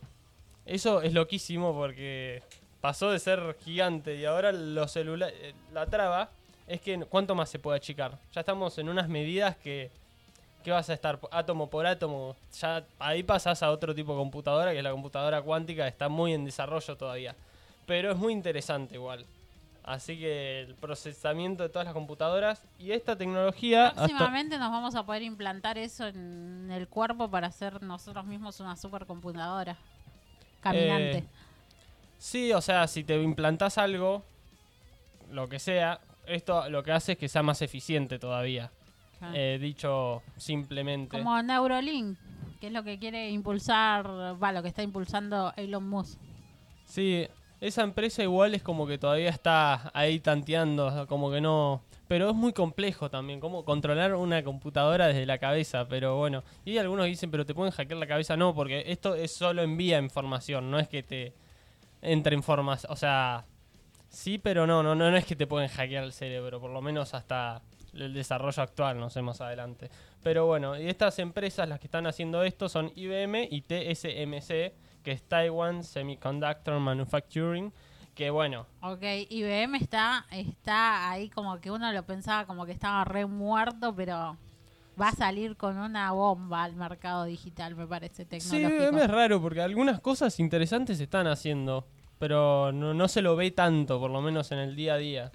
[0.67, 2.43] eso es loquísimo porque
[2.79, 6.29] pasó de ser gigante y ahora los celulares la traba
[6.67, 8.19] es que cuánto más se puede achicar.
[8.33, 9.89] Ya estamos en unas medidas que
[10.65, 14.71] que vas a estar átomo por átomo, ya ahí pasás a otro tipo de computadora,
[14.71, 17.35] que es la computadora cuántica, está muy en desarrollo todavía.
[17.85, 19.25] Pero es muy interesante igual.
[19.83, 25.05] Así que el procesamiento de todas las computadoras y esta tecnología Próximamente nos vamos a
[25.05, 29.77] poder implantar eso en el cuerpo para hacer nosotros mismos una supercomputadora
[30.61, 31.19] caminante.
[31.19, 31.27] Eh,
[32.17, 34.23] Sí, o sea, si te implantás algo,
[35.29, 38.71] lo que sea, esto lo que hace es que sea más eficiente todavía.
[39.21, 39.31] Ah.
[39.33, 41.17] Eh, dicho simplemente.
[41.17, 42.17] Como Neurolink,
[42.59, 44.07] que es lo que quiere impulsar,
[44.41, 46.19] va, lo que está impulsando Elon Musk.
[46.85, 47.27] Sí,
[47.61, 51.81] esa empresa igual es como que todavía está ahí tanteando, como que no...
[52.07, 56.43] Pero es muy complejo también, como controlar una computadora desde la cabeza, pero bueno.
[56.63, 59.97] Y algunos dicen, pero te pueden hackear la cabeza, no, porque esto es solo envía
[59.97, 61.33] información, no es que te
[62.05, 63.45] entre información, o sea,
[64.09, 66.81] sí, pero no, no, no, no es que te pueden hackear el cerebro, por lo
[66.81, 67.63] menos hasta
[67.95, 69.89] el desarrollo actual, no sé, más adelante.
[70.23, 74.73] Pero bueno, y estas empresas, las que están haciendo esto, son IBM y TSMC,
[75.03, 77.71] que es Taiwan Semiconductor Manufacturing,
[78.13, 83.03] que bueno, Ok, IBM está, está ahí como que uno lo pensaba como que estaba
[83.03, 84.37] re muerto, pero
[84.99, 88.83] va a salir con una bomba al mercado digital, me parece, sí, tecnológico.
[88.83, 91.85] IBM es raro, porque algunas cosas interesantes se están haciendo,
[92.17, 95.31] pero no, no se lo ve tanto, por lo menos en el día a día.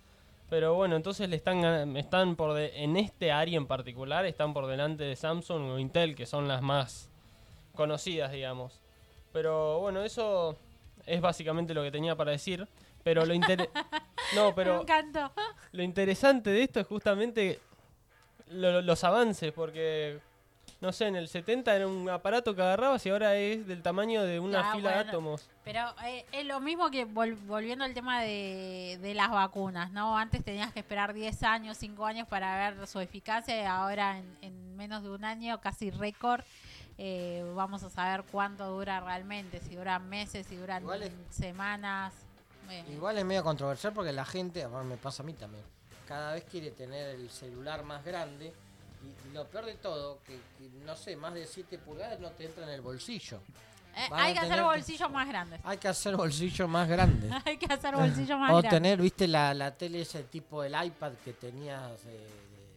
[0.50, 4.66] Pero bueno, entonces le están, están por de- en este área en particular, están por
[4.66, 7.08] delante de Samsung o Intel, que son las más
[7.74, 8.80] conocidas, digamos.
[9.32, 10.58] Pero bueno, eso
[11.06, 12.66] es básicamente lo que tenía para decir.
[13.04, 13.70] Pero lo inter-
[14.34, 15.32] No, Me pero encantó.
[15.72, 17.58] lo interesante de esto es justamente
[18.48, 20.18] lo- los avances, porque
[20.80, 24.22] no sé, en el 70 era un aparato que agarrabas y ahora es del tamaño
[24.22, 25.48] de una Ya, fila de átomos.
[25.64, 30.16] Pero eh, es lo mismo que vol- volviendo al tema de, de las vacunas, ¿no?
[30.16, 34.36] Antes tenías que esperar 10 años, 5 años para ver su eficacia y ahora en,
[34.40, 36.40] en menos de un año, casi récord,
[36.96, 42.14] eh, vamos a saber cuánto dura realmente, si duran meses, si duran Igual es- semanas.
[42.70, 45.62] eh, Igual es medio controversial porque la gente, bueno, me pasa a mí también,
[46.08, 48.52] cada vez quiere tener el celular más grande
[49.04, 52.44] y, lo peor de todo, que, que, no sé, más de 7 pulgadas no te
[52.46, 53.38] entra en el bolsillo.
[53.96, 55.60] eh, hay que hacer que- bolsillos más grandes.
[55.64, 57.32] Hay que hacer bolsillos más grandes.
[57.44, 58.70] hay que hacer bolsillos más O grandes.
[58.70, 62.28] tener, viste, la, la tele ese tipo del iPad que tenías eh,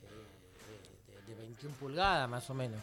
[0.07, 2.79] de, de- de 21 pulgadas más o menos.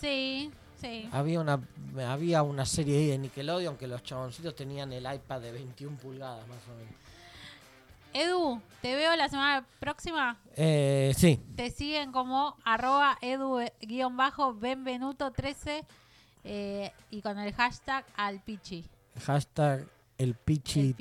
[0.00, 0.50] Sí,
[0.80, 1.08] sí.
[1.12, 1.60] Había una
[2.08, 6.46] había una serie ahí de Nickelodeon que los chaboncitos tenían el iPad de 21 pulgadas
[6.48, 6.94] más o menos.
[8.14, 10.38] Edu, te veo la semana próxima.
[10.56, 15.84] Eh, sí, Te siguen como arroba edu-benvenuto13
[16.44, 18.84] eh, y con el hashtag alpichi.
[19.26, 19.86] hashtag
[20.16, 20.94] el Pichi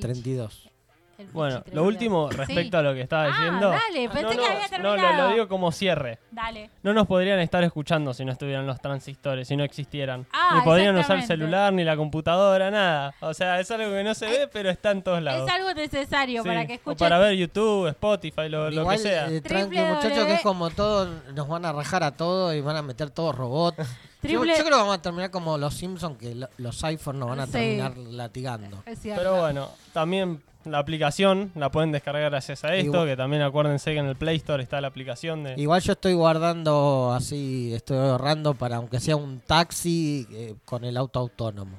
[1.24, 1.30] El Pichi.
[1.30, 1.30] 32.
[1.30, 1.76] El Pichi Bueno, 32.
[1.76, 3.70] lo último respecto a lo que estaba Ah, diciendo.
[3.70, 4.98] dale, pensé no, que no, había no, terminado.
[5.18, 6.20] lo, lo digo como cierre.
[6.32, 6.70] Dale.
[6.84, 10.26] No nos podrían estar escuchando si no estuvieran los transistores, si no existieran.
[10.34, 11.28] Ah, ni podrían usar el exactamente.
[11.28, 13.14] celular, ni la computadora, nada.
[13.22, 15.48] O sea, es algo que no se ve, pero está en todos lados.
[15.48, 16.98] Es algo necesario Sí, para que o escuchen.
[16.98, 19.28] para ver YouTube, Spotify, lo, lo Igual, que sea.
[19.30, 20.28] eh, tranqui, Triple muchachos, W.
[20.28, 23.36] que es como todo, nos van a rajar a todo y van a meter todos
[23.36, 23.78] robots.
[23.78, 27.20] Yo, Triple- yo creo que vamos a terminar como los Simpsons, que lo- los iPhones
[27.20, 27.52] nos van a Sí.
[27.52, 28.82] terminar latigando.
[28.86, 29.22] Es cierto.
[29.22, 33.94] Pero bueno, también la aplicación la pueden descargar gracias a esto, Igual- que también acuérdense
[33.94, 35.56] que en el Play Store está la aplicación de...
[35.58, 40.98] Igual yo estoy guardando así, estoy ahorrando para aunque sea un taxi eh, con el
[40.98, 41.78] auto autónomo.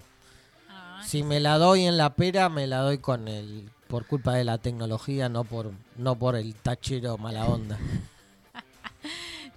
[0.70, 4.32] Ah, Si me la doy en la pera, me la doy con el por culpa
[4.34, 7.78] de la tecnología, no por no por el tachero mala onda.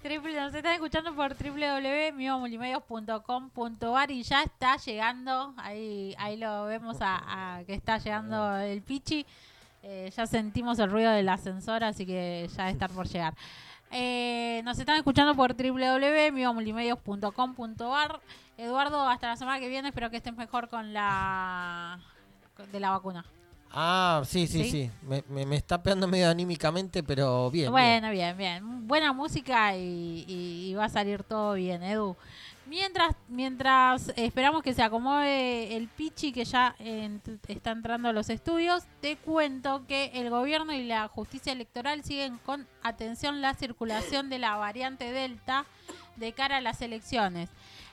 [0.07, 7.73] Nos están escuchando por www.miomultimedios.com.ar y ya está llegando, ahí ahí lo vemos a, que
[7.73, 9.25] está llegando el Pichi.
[9.83, 13.33] Eh, ya sentimos el ruido del ascensor, así que ya está por llegar.
[13.91, 18.21] Eh, nos están escuchando por www.miomultimedios.com.ar
[18.57, 21.99] Eduardo, hasta la semana que viene, espero que estés mejor con la
[22.71, 23.25] de la vacuna.
[23.71, 24.69] Ah, sí, sí, ¿Sí?
[24.71, 24.91] sí.
[25.03, 27.65] Me, me- me está pegando medio anímicamente, pero bien.
[27.65, 27.71] bien.
[27.71, 28.37] bueno, bien.
[28.37, 32.15] bien, Buena música y, y- y va a salir todo bien, Edu.
[32.65, 38.29] Mientras, mientras esperamos que se acomode el Pichi que ya en- está entrando a los
[38.29, 44.29] estudios, te cuento que el gobierno y la justicia electoral siguen con atención la circulación
[44.29, 45.65] de la variante Delta
[46.17, 47.49] de cara a las elecciones.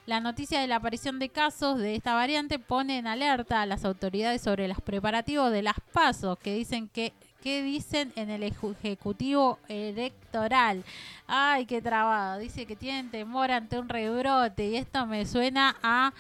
[0.07, 3.87] La noticia de la aparición de casos de esta variante pone en alerta a las
[3.87, 10.85] autoridades sobre los preparativos de las pasos que dicen que dicen en el ejecutivo electoral.
[11.27, 12.39] Ay, qué trabado.
[12.39, 16.13] Dice que tienen temor ante un rebrote y esto me suena a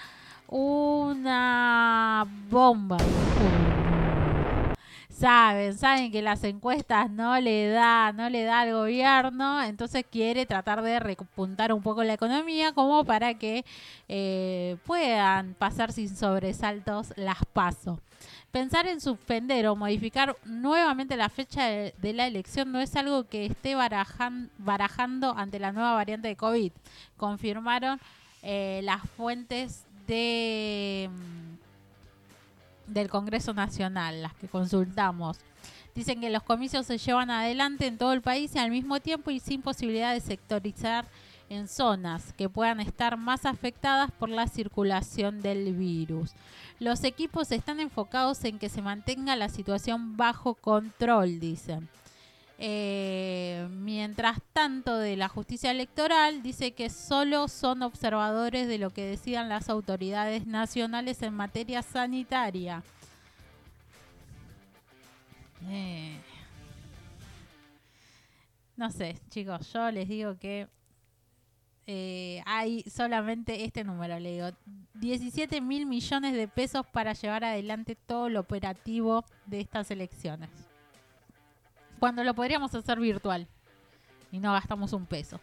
[0.49, 2.97] una bomba.
[5.17, 10.45] Saben, saben que las encuestas no le da, no le da al gobierno, entonces quiere
[10.45, 13.65] tratar de repuntar un poco la economía como para que
[14.09, 18.01] eh, puedan pasar sin sobresaltos las pasos.
[18.51, 23.47] Pensar en suspender o modificar nuevamente la fecha de, la elección no es algo que
[23.47, 26.73] esté barajan- barajando ante la nueva variante de COVID,
[27.17, 28.01] confirmaron
[28.43, 31.54] eh, las fuentes de mm,
[32.87, 35.39] del Congreso Nacional, las que consultamos.
[35.95, 39.39] Dicen que los comicios se llevan adelante en todo el país al mismo tiempo y
[39.39, 41.07] sin posibilidad de sectorizar
[41.49, 46.33] en zonas que puedan estar más afectadas por la circulación del virus.
[46.81, 51.89] Los equipos están enfocados en que se mantenga la situación bajo control, dicen.
[52.59, 59.05] Eh, mientras tanto, de la justicia electoral dice que solo son observadores de lo que
[59.05, 62.83] decidan las autoridades nacionales en materia sanitaria.
[65.69, 66.17] Eh,
[68.77, 70.69] no sé, chicos, yo les digo que
[71.87, 74.51] eh, hay solamente este número, le digo,
[74.95, 80.74] 17 mil millones de pesos para llevar adelante todo lo operativo de estas elecciones.
[82.05, 83.49] Cuando lo podríamos hacer virtual
[84.31, 85.41] y no gastamos un peso.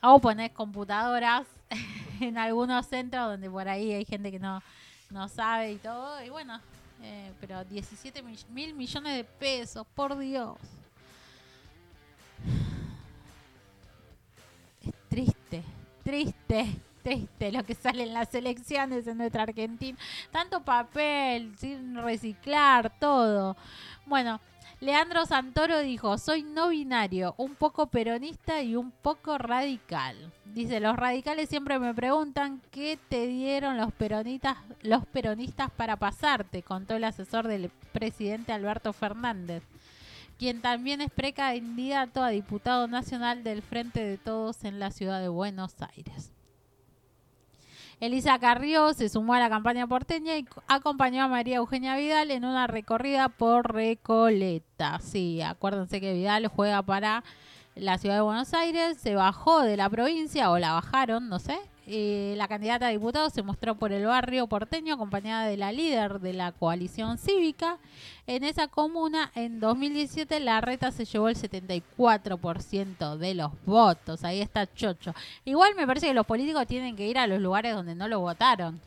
[0.00, 1.48] O poner computadoras
[2.20, 4.62] en algunos centros donde por ahí hay gente que no,
[5.10, 6.22] no sabe y todo.
[6.22, 6.60] Y bueno,
[7.02, 10.56] eh, pero 17 mill- mil millones de pesos, por Dios.
[14.80, 15.64] Es triste,
[16.04, 16.66] triste,
[17.06, 19.96] triste lo que sale en las elecciones en nuestra Argentina.
[20.32, 23.56] Tanto papel, sin reciclar, todo.
[24.06, 24.40] Bueno,
[24.80, 30.16] Leandro Santoro dijo, soy no binario, un poco peronista y un poco radical.
[30.46, 36.64] Dice, los radicales siempre me preguntan qué te dieron los peronistas, los peronistas para pasarte,
[36.64, 39.62] contó el asesor del presidente Alberto Fernández
[40.38, 45.28] quien también es precandidato a diputado nacional del Frente de Todos en la ciudad de
[45.28, 46.35] Buenos Aires.
[48.00, 52.30] Elisa Carrió se sumó a la campaña porteña y co- acompañó a María Eugenia Vidal
[52.30, 54.98] en una recorrida por Recoleta.
[55.00, 57.24] Sí, acuérdense que Vidal juega para
[57.74, 61.58] la ciudad de Buenos Aires, se bajó de la provincia o la bajaron, no sé.
[61.86, 66.32] La candidata a diputado se mostró por el barrio porteño acompañada de la líder de
[66.32, 67.78] la coalición cívica.
[68.26, 74.24] En esa comuna, en 2017, la reta se llevó el 74% de los votos.
[74.24, 75.14] Ahí está Chocho.
[75.44, 78.18] Igual me parece que los políticos tienen que ir a los lugares donde no lo
[78.18, 78.80] votaron.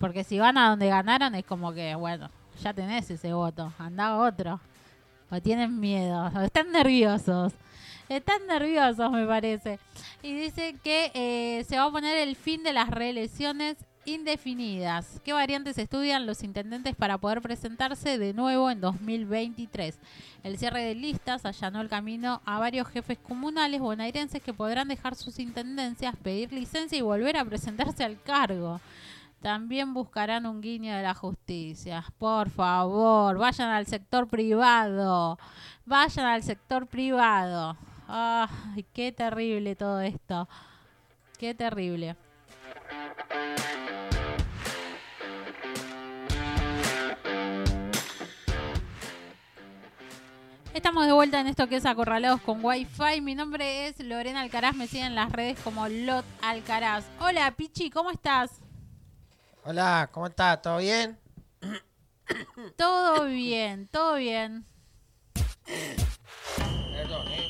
[0.00, 2.28] Porque si van a donde ganaron es como que, bueno,
[2.60, 4.58] ya tenés ese voto, anda otro.
[5.30, 7.52] O tienen miedo, o están nerviosos.
[8.08, 9.78] Están nerviosos, me parece.
[10.22, 13.76] Y dice que eh, se va a poner el fin de las reelecciones
[14.06, 15.20] indefinidas.
[15.24, 19.98] ¿Qué variantes estudian los intendentes para poder presentarse de nuevo en 2023?
[20.42, 25.14] El cierre de listas allanó el camino a varios jefes comunales bonaerenses que podrán dejar
[25.14, 28.80] sus intendencias, pedir licencia y volver a presentarse al cargo.
[29.42, 32.04] También buscarán un guiño de la justicia.
[32.18, 35.38] Por favor, vayan al sector privado.
[35.84, 37.76] Vayan al sector privado.
[38.10, 40.48] Ay, qué terrible todo esto.
[41.38, 42.16] Qué terrible.
[50.72, 53.20] Estamos de vuelta en esto que es Acorralados con Wi-Fi.
[53.20, 54.74] Mi nombre es Lorena Alcaraz.
[54.74, 57.04] Me siguen en las redes como Lot Alcaraz.
[57.20, 58.62] Hola, Pichi, ¿cómo estás?
[59.64, 60.62] Hola, ¿cómo estás?
[60.62, 61.18] ¿Todo bien?
[62.76, 64.64] Todo bien, todo bien.
[66.94, 67.47] Perdón, eh.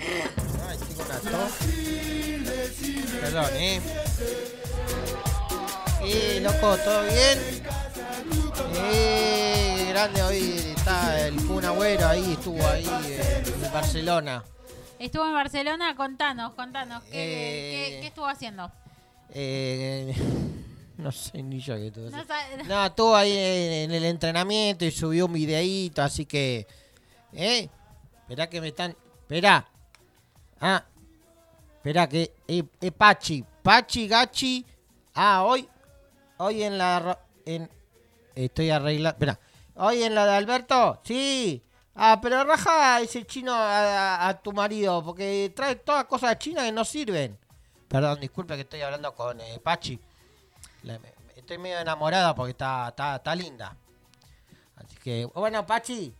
[0.00, 1.52] Ay, estoy con una tos.
[3.20, 3.80] Perdón, eh.
[6.02, 7.38] Eh, loco, ¿todo bien?
[8.92, 14.42] Eh, grande hoy está el Kun Agüero ahí, estuvo ahí eh, en Barcelona.
[14.98, 17.02] Estuvo en Barcelona, contanos, contanos.
[17.04, 18.70] ¿Qué, Eh, qué- qué estuvo haciendo?
[19.32, 20.14] Eh,
[20.98, 22.24] no sé ni yo qué estuvo No
[22.66, 26.66] No, estuvo ahí en, en el entrenamiento y subió un videíto, así que...
[27.32, 27.68] ¿Eh?
[28.22, 28.96] Esperá que me están...
[29.22, 29.66] Esperá.
[30.60, 30.84] Ah.
[31.76, 32.34] Esperá que...
[32.46, 33.44] Eh, eh, Pachi.
[33.62, 34.66] Pachi, Gachi.
[35.14, 35.68] Ah, hoy...
[36.38, 37.18] Hoy en la...
[38.34, 39.10] estoy arreglando...
[39.10, 39.40] Esperá.
[39.74, 41.00] Hoy en la de Alberto.
[41.04, 41.62] Sí.
[41.94, 46.84] Ah, pero raja ese chino a, tu marido, porque trae todas cosas chinas que no
[46.84, 47.38] sirven.
[47.88, 49.98] Perdón, disculpe que estoy hablando con eh, Pachi.
[51.34, 53.76] Estoy medio enamorada porque está, está, está linda.
[54.76, 56.14] Así que, bueno, Pachi,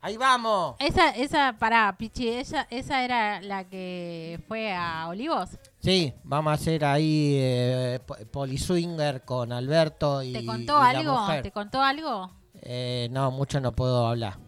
[0.00, 0.76] ahí vamos.
[0.78, 5.50] Esa, esa, pará, Pichi, esa, esa era la que fue a Olivos.
[5.80, 10.88] Sí, vamos a hacer ahí eh, po- poliswinger con Alberto y, ¿Te contó y la
[11.00, 11.12] algo?
[11.20, 11.42] mujer.
[11.42, 12.30] ¿Te contó algo?
[12.62, 14.38] Eh, no, mucho no puedo hablar.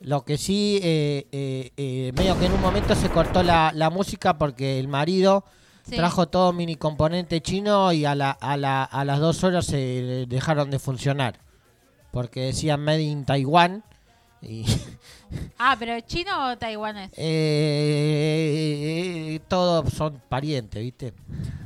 [0.00, 3.90] Lo que sí, eh, eh, eh, medio que en un momento se cortó la, la
[3.90, 5.44] música porque el marido
[5.88, 5.94] Sí.
[5.94, 10.26] trajo todo mini componente chino y a, la, a, la, a las dos horas se
[10.28, 11.38] dejaron de funcionar.
[12.16, 13.84] Porque decían Made in Taiwan.
[14.40, 14.64] Y
[15.58, 17.10] Ah, pero chino o taiwanés.
[17.16, 18.48] eh,
[19.48, 21.12] todos son parientes, ¿viste?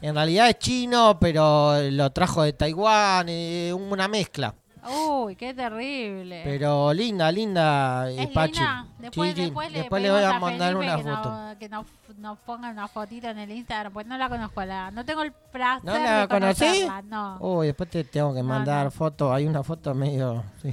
[0.02, 4.52] En realidad es chino, pero lo trajo de Taiwán, eh, una mezcla.
[4.89, 6.43] Uy, qué terrible.
[6.44, 8.55] Pero linda, linda, eh, ¿Es Pachi.
[8.55, 8.86] linda?
[8.98, 11.59] Después, Sí, sí, después, le, después le pedimos voy a mandar Felipe una que foto.
[11.59, 11.86] que nos,
[12.19, 14.65] nos ponga una fotito en el Instagram, pues no la conozco.
[14.65, 16.86] La, no tengo el placer ¿No la de conocí?
[17.09, 18.90] No, Uy, después te tengo que No, mandar no.
[18.90, 19.32] fotos.
[19.32, 20.43] Hay una foto medio.
[20.62, 20.73] sí.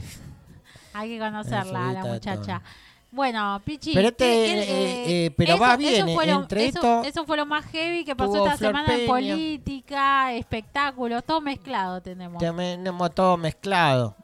[0.93, 2.61] hay que conocerla, la muchacha.
[3.09, 3.93] Bueno, Pichi.
[3.93, 7.25] Pero este, ¿qué- qué- eh, eh, pero va bien, fue lo, entre eso, esto eso
[7.25, 12.37] fue lo más heavy que pasó esta Flor semana en política, espectáculos, todo mezclado tenemos.
[12.39, 14.15] Tenemos todo mezclado.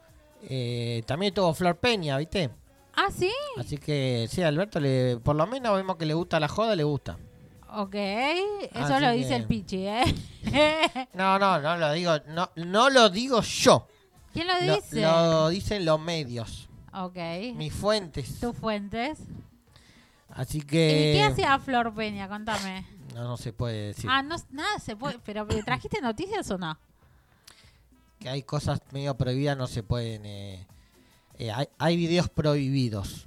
[0.48, 2.50] Eh, también tuvo Flor Peña, ¿viste?
[2.94, 3.32] Ah, ¿sí?
[3.58, 6.84] Así que sí, Alberto, le, por lo menos vemos que le gusta la joda, le
[6.84, 7.16] gusta.
[7.76, 10.04] Ok, eso Así lo dice que- el Pichi, ¿eh?
[11.14, 13.88] No, no, no lo digo, no, no lo digo yo.
[14.32, 15.00] ¿Quién lo Lo, dice?
[15.00, 16.63] lo dicen los medios,
[16.94, 17.16] Ok.
[17.56, 18.40] mis fuentes.
[18.40, 19.18] ¿Tus fuentes?
[20.30, 22.28] Así ¿Y que qué hacía Flor Peña?
[22.28, 22.86] Contame.
[23.14, 24.08] no, no se puede decir.
[24.10, 25.18] Ah, no, nada se puede.
[25.24, 26.76] ¿Pero trajiste noticias o no?
[28.18, 30.24] que hay cosas medio prohibidas, no se pueden.
[30.24, 30.66] eh,
[31.38, 33.26] eh, hay, hay videos prohibidos.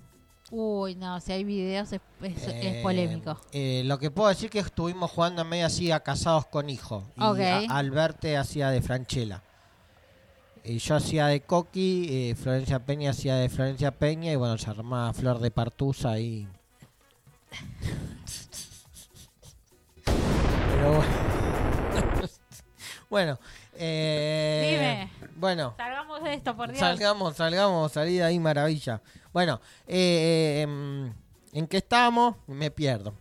[0.49, 3.39] Uy, no, si hay videos es, es- es Eh, polémico.
[3.51, 7.03] eh, lo que puedo decir que estuvimos jugando medio así a casados con hijo.
[7.15, 7.39] Y Ok.
[7.39, 9.43] a- Alberte hacía de Franchella.
[10.69, 14.69] Y yo hacía de Coqui, eh, Florencia Peña hacía de Florencia Peña y bueno, se
[14.69, 16.45] armaba Flor de Partusa ahí.
[20.03, 22.29] Pero bueno.
[23.09, 23.39] bueno,
[23.75, 25.29] eh, Dime.
[25.37, 26.79] Bueno, Salgamos de esto, por Dios.
[26.79, 29.01] Salgamos, salgamos, salí de ahí, maravilla.
[29.31, 31.13] Bueno, eh, em,
[31.53, 32.35] ¿en qué estamos?
[32.45, 33.13] Me pierdo.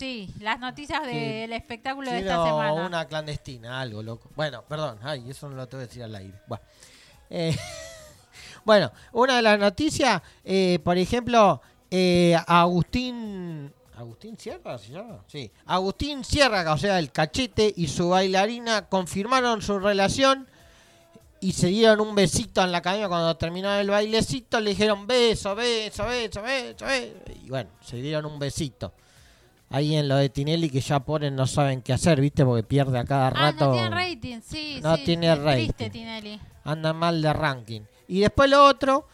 [0.00, 2.72] Sí, las noticias del espectáculo de esta semana.
[2.72, 4.30] una clandestina, algo loco.
[4.34, 6.40] Bueno, perdón, ay, eso no lo tengo que decir al aire.
[6.46, 6.64] Bueno,
[7.28, 7.54] Eh,
[8.64, 11.60] bueno una de las noticias, eh, por ejemplo,
[11.90, 13.70] eh, Agustín...
[13.94, 15.22] ¿Agustín Sierra se llama?
[15.26, 15.52] Sí.
[15.66, 20.48] Agustín Sierra, o sea, el cachete y su bailarina confirmaron su relación
[21.40, 24.60] y se dieron un besito en la academia cuando terminó el bailecito.
[24.60, 27.26] Le dijeron beso, beso, beso, beso, beso.
[27.44, 28.94] Y bueno, se dieron un besito.
[29.72, 32.44] Ahí en lo de Tinelli que ya ponen no saben qué hacer, ¿viste?
[32.44, 33.66] Porque pierde a cada ah, rato.
[33.68, 34.80] no tiene rating, sí.
[34.82, 35.64] No sí, tiene rating.
[35.66, 36.40] Triste, Tinelli.
[36.64, 37.80] Anda mal de ranking.
[38.08, 39.06] Y después lo otro,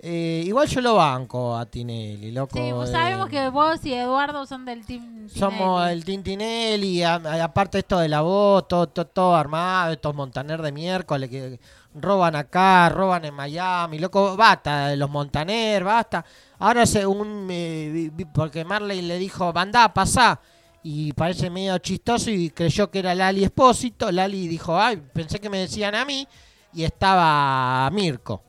[0.00, 2.56] eh, igual yo lo banco a Tinelli, loco.
[2.56, 5.92] Sí, vos eh, sabemos que vos y Eduardo son del team Somos Tinelli.
[5.92, 10.62] el Tintinelli, a- a- aparte esto de la voz, todo, todo, todo armado, estos Montaner
[10.62, 11.58] de miércoles que
[11.94, 16.24] roban acá, roban en Miami, loco, basta, los Montaner, basta.
[16.58, 20.40] Ahora según, eh, porque Marley le dijo, bandá, pasá,
[20.82, 25.48] y parece medio chistoso y creyó que era Lali Espósito, Lali dijo, ay, pensé que
[25.48, 26.26] me decían a mí,
[26.72, 28.42] y estaba Mirko.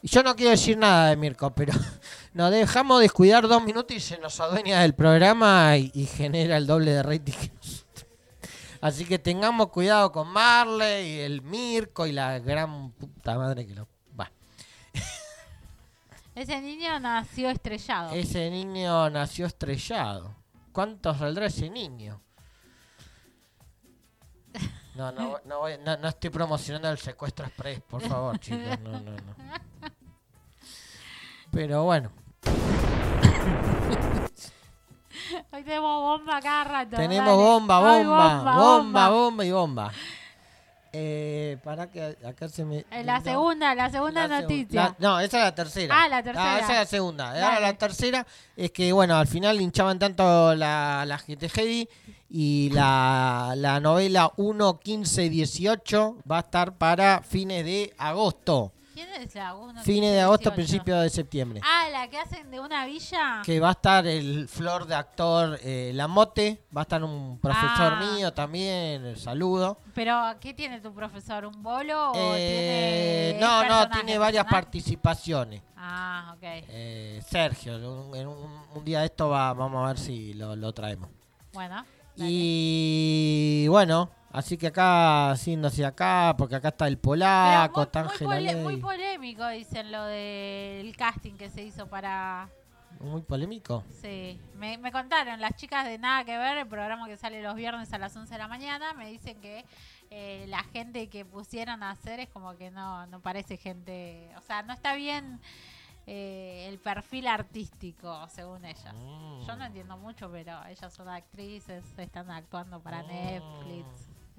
[0.00, 1.72] Y yo no quiero decir nada de Mirko, pero
[2.32, 6.66] nos dejamos descuidar dos minutos y se nos adueña del programa y, y genera el
[6.66, 7.32] doble de rating.
[8.80, 13.74] Así que tengamos cuidado con Marley, y el Mirko y la gran puta madre que
[13.74, 13.88] lo...
[14.18, 14.30] Va.
[16.34, 18.12] Ese niño nació estrellado.
[18.12, 20.34] Ese niño nació estrellado.
[20.72, 22.20] ¿Cuánto saldrá ese niño?
[24.94, 28.78] No, no, no, voy- no, no estoy promocionando el secuestro express, por favor, chicos.
[28.80, 29.34] No, no, no.
[31.50, 32.12] Pero bueno,
[35.52, 36.96] Hoy tenemos bomba cada rato.
[36.96, 39.92] tenemos bomba, Ay, bomba, bomba, bomba y bomba.
[40.90, 42.78] Eh, para que acá se me.
[42.90, 43.24] Eh, La no.
[43.24, 44.82] segunda, la segunda La noticia.
[44.82, 46.02] la- no, esa es la tercera.
[46.02, 46.58] Ah, la tercera.
[46.58, 47.32] esa es la segunda.
[47.34, 47.60] Dale.
[47.60, 48.26] la tercera
[48.56, 51.88] es que, bueno, al final hinchaban tanto la, la GT Heavy
[52.30, 58.72] y la, la novela 1, 15, 18 va a estar para fines de agosto.
[58.98, 59.42] ¿Quién es la
[60.16, 60.54] de agosto, 18?
[60.54, 61.60] principios de septiembre.
[61.64, 63.42] Ah, la que hacen de una villa.
[63.44, 67.92] Que va a estar el flor de actor eh, Lamote, va a estar un profesor
[67.94, 68.00] Ah.
[68.14, 69.78] mío también, el saludo.
[69.94, 71.44] Pero, ¿qué tiene tu profesor?
[71.46, 73.46] ¿Un bolo o Eh, tiene.?
[73.46, 75.62] no, no, tiene varias participaciones.
[75.76, 76.42] Ah, ok.
[76.42, 80.56] Eh, Sergio, un, en un, un día de esto va, vamos a ver si lo,
[80.56, 81.08] lo traemos.
[81.52, 81.84] Bueno.
[82.16, 82.30] dale.
[82.30, 88.12] Y bueno, así que acá, haciendo hacia acá, porque acá está el polaco, está muy,
[88.12, 88.62] muy, pole- Ley.
[88.62, 92.48] muy polémico, dicen lo del casting que se hizo para.
[93.00, 93.84] Muy polémico.
[94.02, 97.54] Sí, me, me contaron las chicas de Nada que Ver, el programa que sale los
[97.54, 99.64] viernes a las 11 de la mañana, me dicen que
[100.10, 104.40] eh, la gente que pusieron a hacer es como que no, no parece gente, o
[104.40, 105.38] sea, no está bien
[106.08, 108.94] eh, el perfil artístico, según ellas.
[108.94, 109.46] Mm.
[109.46, 113.06] Yo no entiendo mucho, pero ellas son actrices, están actuando para Mm.
[113.08, 113.86] Netflix,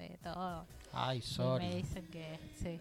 [0.00, 0.66] eh, todo.
[0.92, 1.68] Ay, Y me sorry.
[1.74, 2.80] dicen que sí.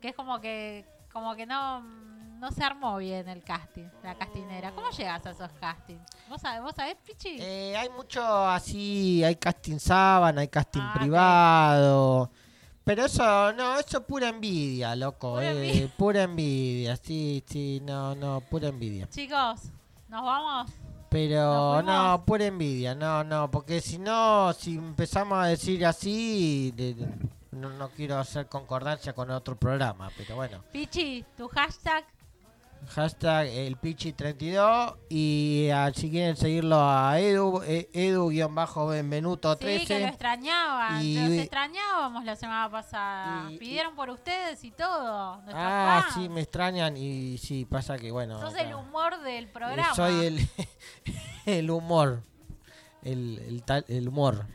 [0.00, 4.72] Que es como que como que no no se armó bien el casting, la castinera.
[4.72, 6.02] ¿Cómo llegas a esos castings?
[6.28, 7.36] ¿Vos sabés, vos sabés Pichi?
[7.40, 12.30] Eh, hay mucho así, hay casting sábana, hay casting Ah, privado.
[12.84, 15.34] Pero eso, no, eso es pura envidia, loco.
[15.34, 15.92] Pura eh, envidia.
[15.96, 19.08] pura envidia, sí, sí, no, no, pura envidia.
[19.08, 19.60] Chicos,
[20.08, 20.72] ¿nos vamos?
[21.12, 22.20] Pero ¿Nos no, fuimos?
[22.22, 27.08] pura envidia, no, no, porque si no, si empezamos a decir así, de- de-
[27.52, 30.64] no, no quiero hacer concordancia con otro programa, pero bueno.
[30.72, 32.04] Pichi, tu hashtag.
[32.88, 39.84] Hashtag el Pichi32 y ah, si quieren seguirlo a Edu, eh, Edu-Benvenuto Sí, que lo
[39.86, 40.04] 13.
[40.08, 41.02] extrañaban.
[41.02, 43.50] Y- Los extrañábamos la semana pasada.
[43.50, 45.40] y- Pidieron por ustedes y todo.
[45.52, 46.14] Ah, fans.
[46.14, 48.40] sí, me extrañan y sí, pasa que bueno.
[48.40, 49.94] Sos acá- el humor del eh, programa.
[49.94, 50.48] Soy el,
[51.46, 52.22] el humor,
[53.02, 54.46] el, el, tal- el humor,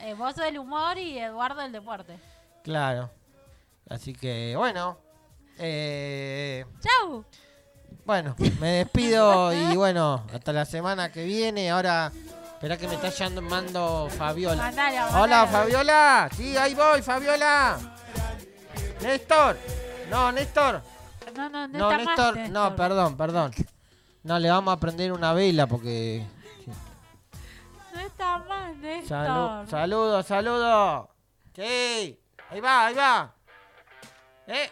[0.00, 2.18] Eh, vos sos el humor y Eduardo el deporte.
[2.62, 3.10] claro.
[3.90, 4.96] Así que bueno,
[5.58, 7.22] eh, ¡Chau!
[8.04, 11.70] Bueno, me despido y bueno, hasta la semana que viene.
[11.70, 12.12] Ahora,
[12.54, 14.56] espera que me está llamando Fabiola.
[14.62, 15.46] Mandale, Hola.
[15.46, 16.28] Fabiola.
[16.36, 17.78] Sí, ahí voy, Fabiola.
[19.00, 19.56] Néstor.
[20.10, 20.82] No, Néstor.
[21.34, 22.36] No, no, no, No, más, Néstor.
[22.36, 22.76] No, Néstor.
[22.76, 23.52] perdón, perdón.
[24.22, 26.24] No, le vamos a prender una vela porque...
[27.92, 29.16] No está más, Néstor.
[29.18, 31.10] Salu- saludo, saludo.
[31.54, 32.18] Sí,
[32.50, 33.32] ahí va, ahí va.
[34.46, 34.70] ¿Eh?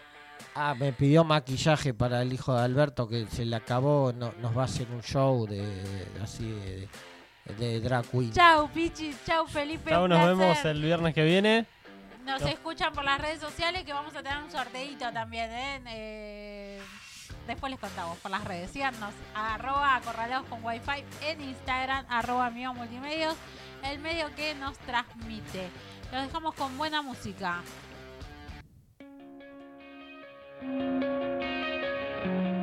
[0.54, 4.12] Ah, me pidió maquillaje para el hijo de Alberto que se le acabó.
[4.12, 6.88] No, nos va a hacer un show de, de- así de,
[7.58, 8.32] de drag queen.
[8.32, 9.14] Chau, Pichi.
[9.26, 9.90] Chau, Felipe.
[9.90, 10.36] Chau, nos placer.
[10.36, 11.66] vemos el viernes que viene.
[12.26, 15.80] Nos escuchan por las redes sociales que vamos a tener un sorteito también, ¿eh?
[15.88, 16.82] Eh,
[17.48, 18.70] después les contamos por las redes.
[18.70, 23.34] Síganos, arroba acorralados con wifi en Instagram, arroba amigo multimedios,
[23.84, 25.68] el medio que nos transmite.
[26.12, 27.62] Los dejamos con buena música.
[30.62, 31.02] thank
[32.24, 32.61] you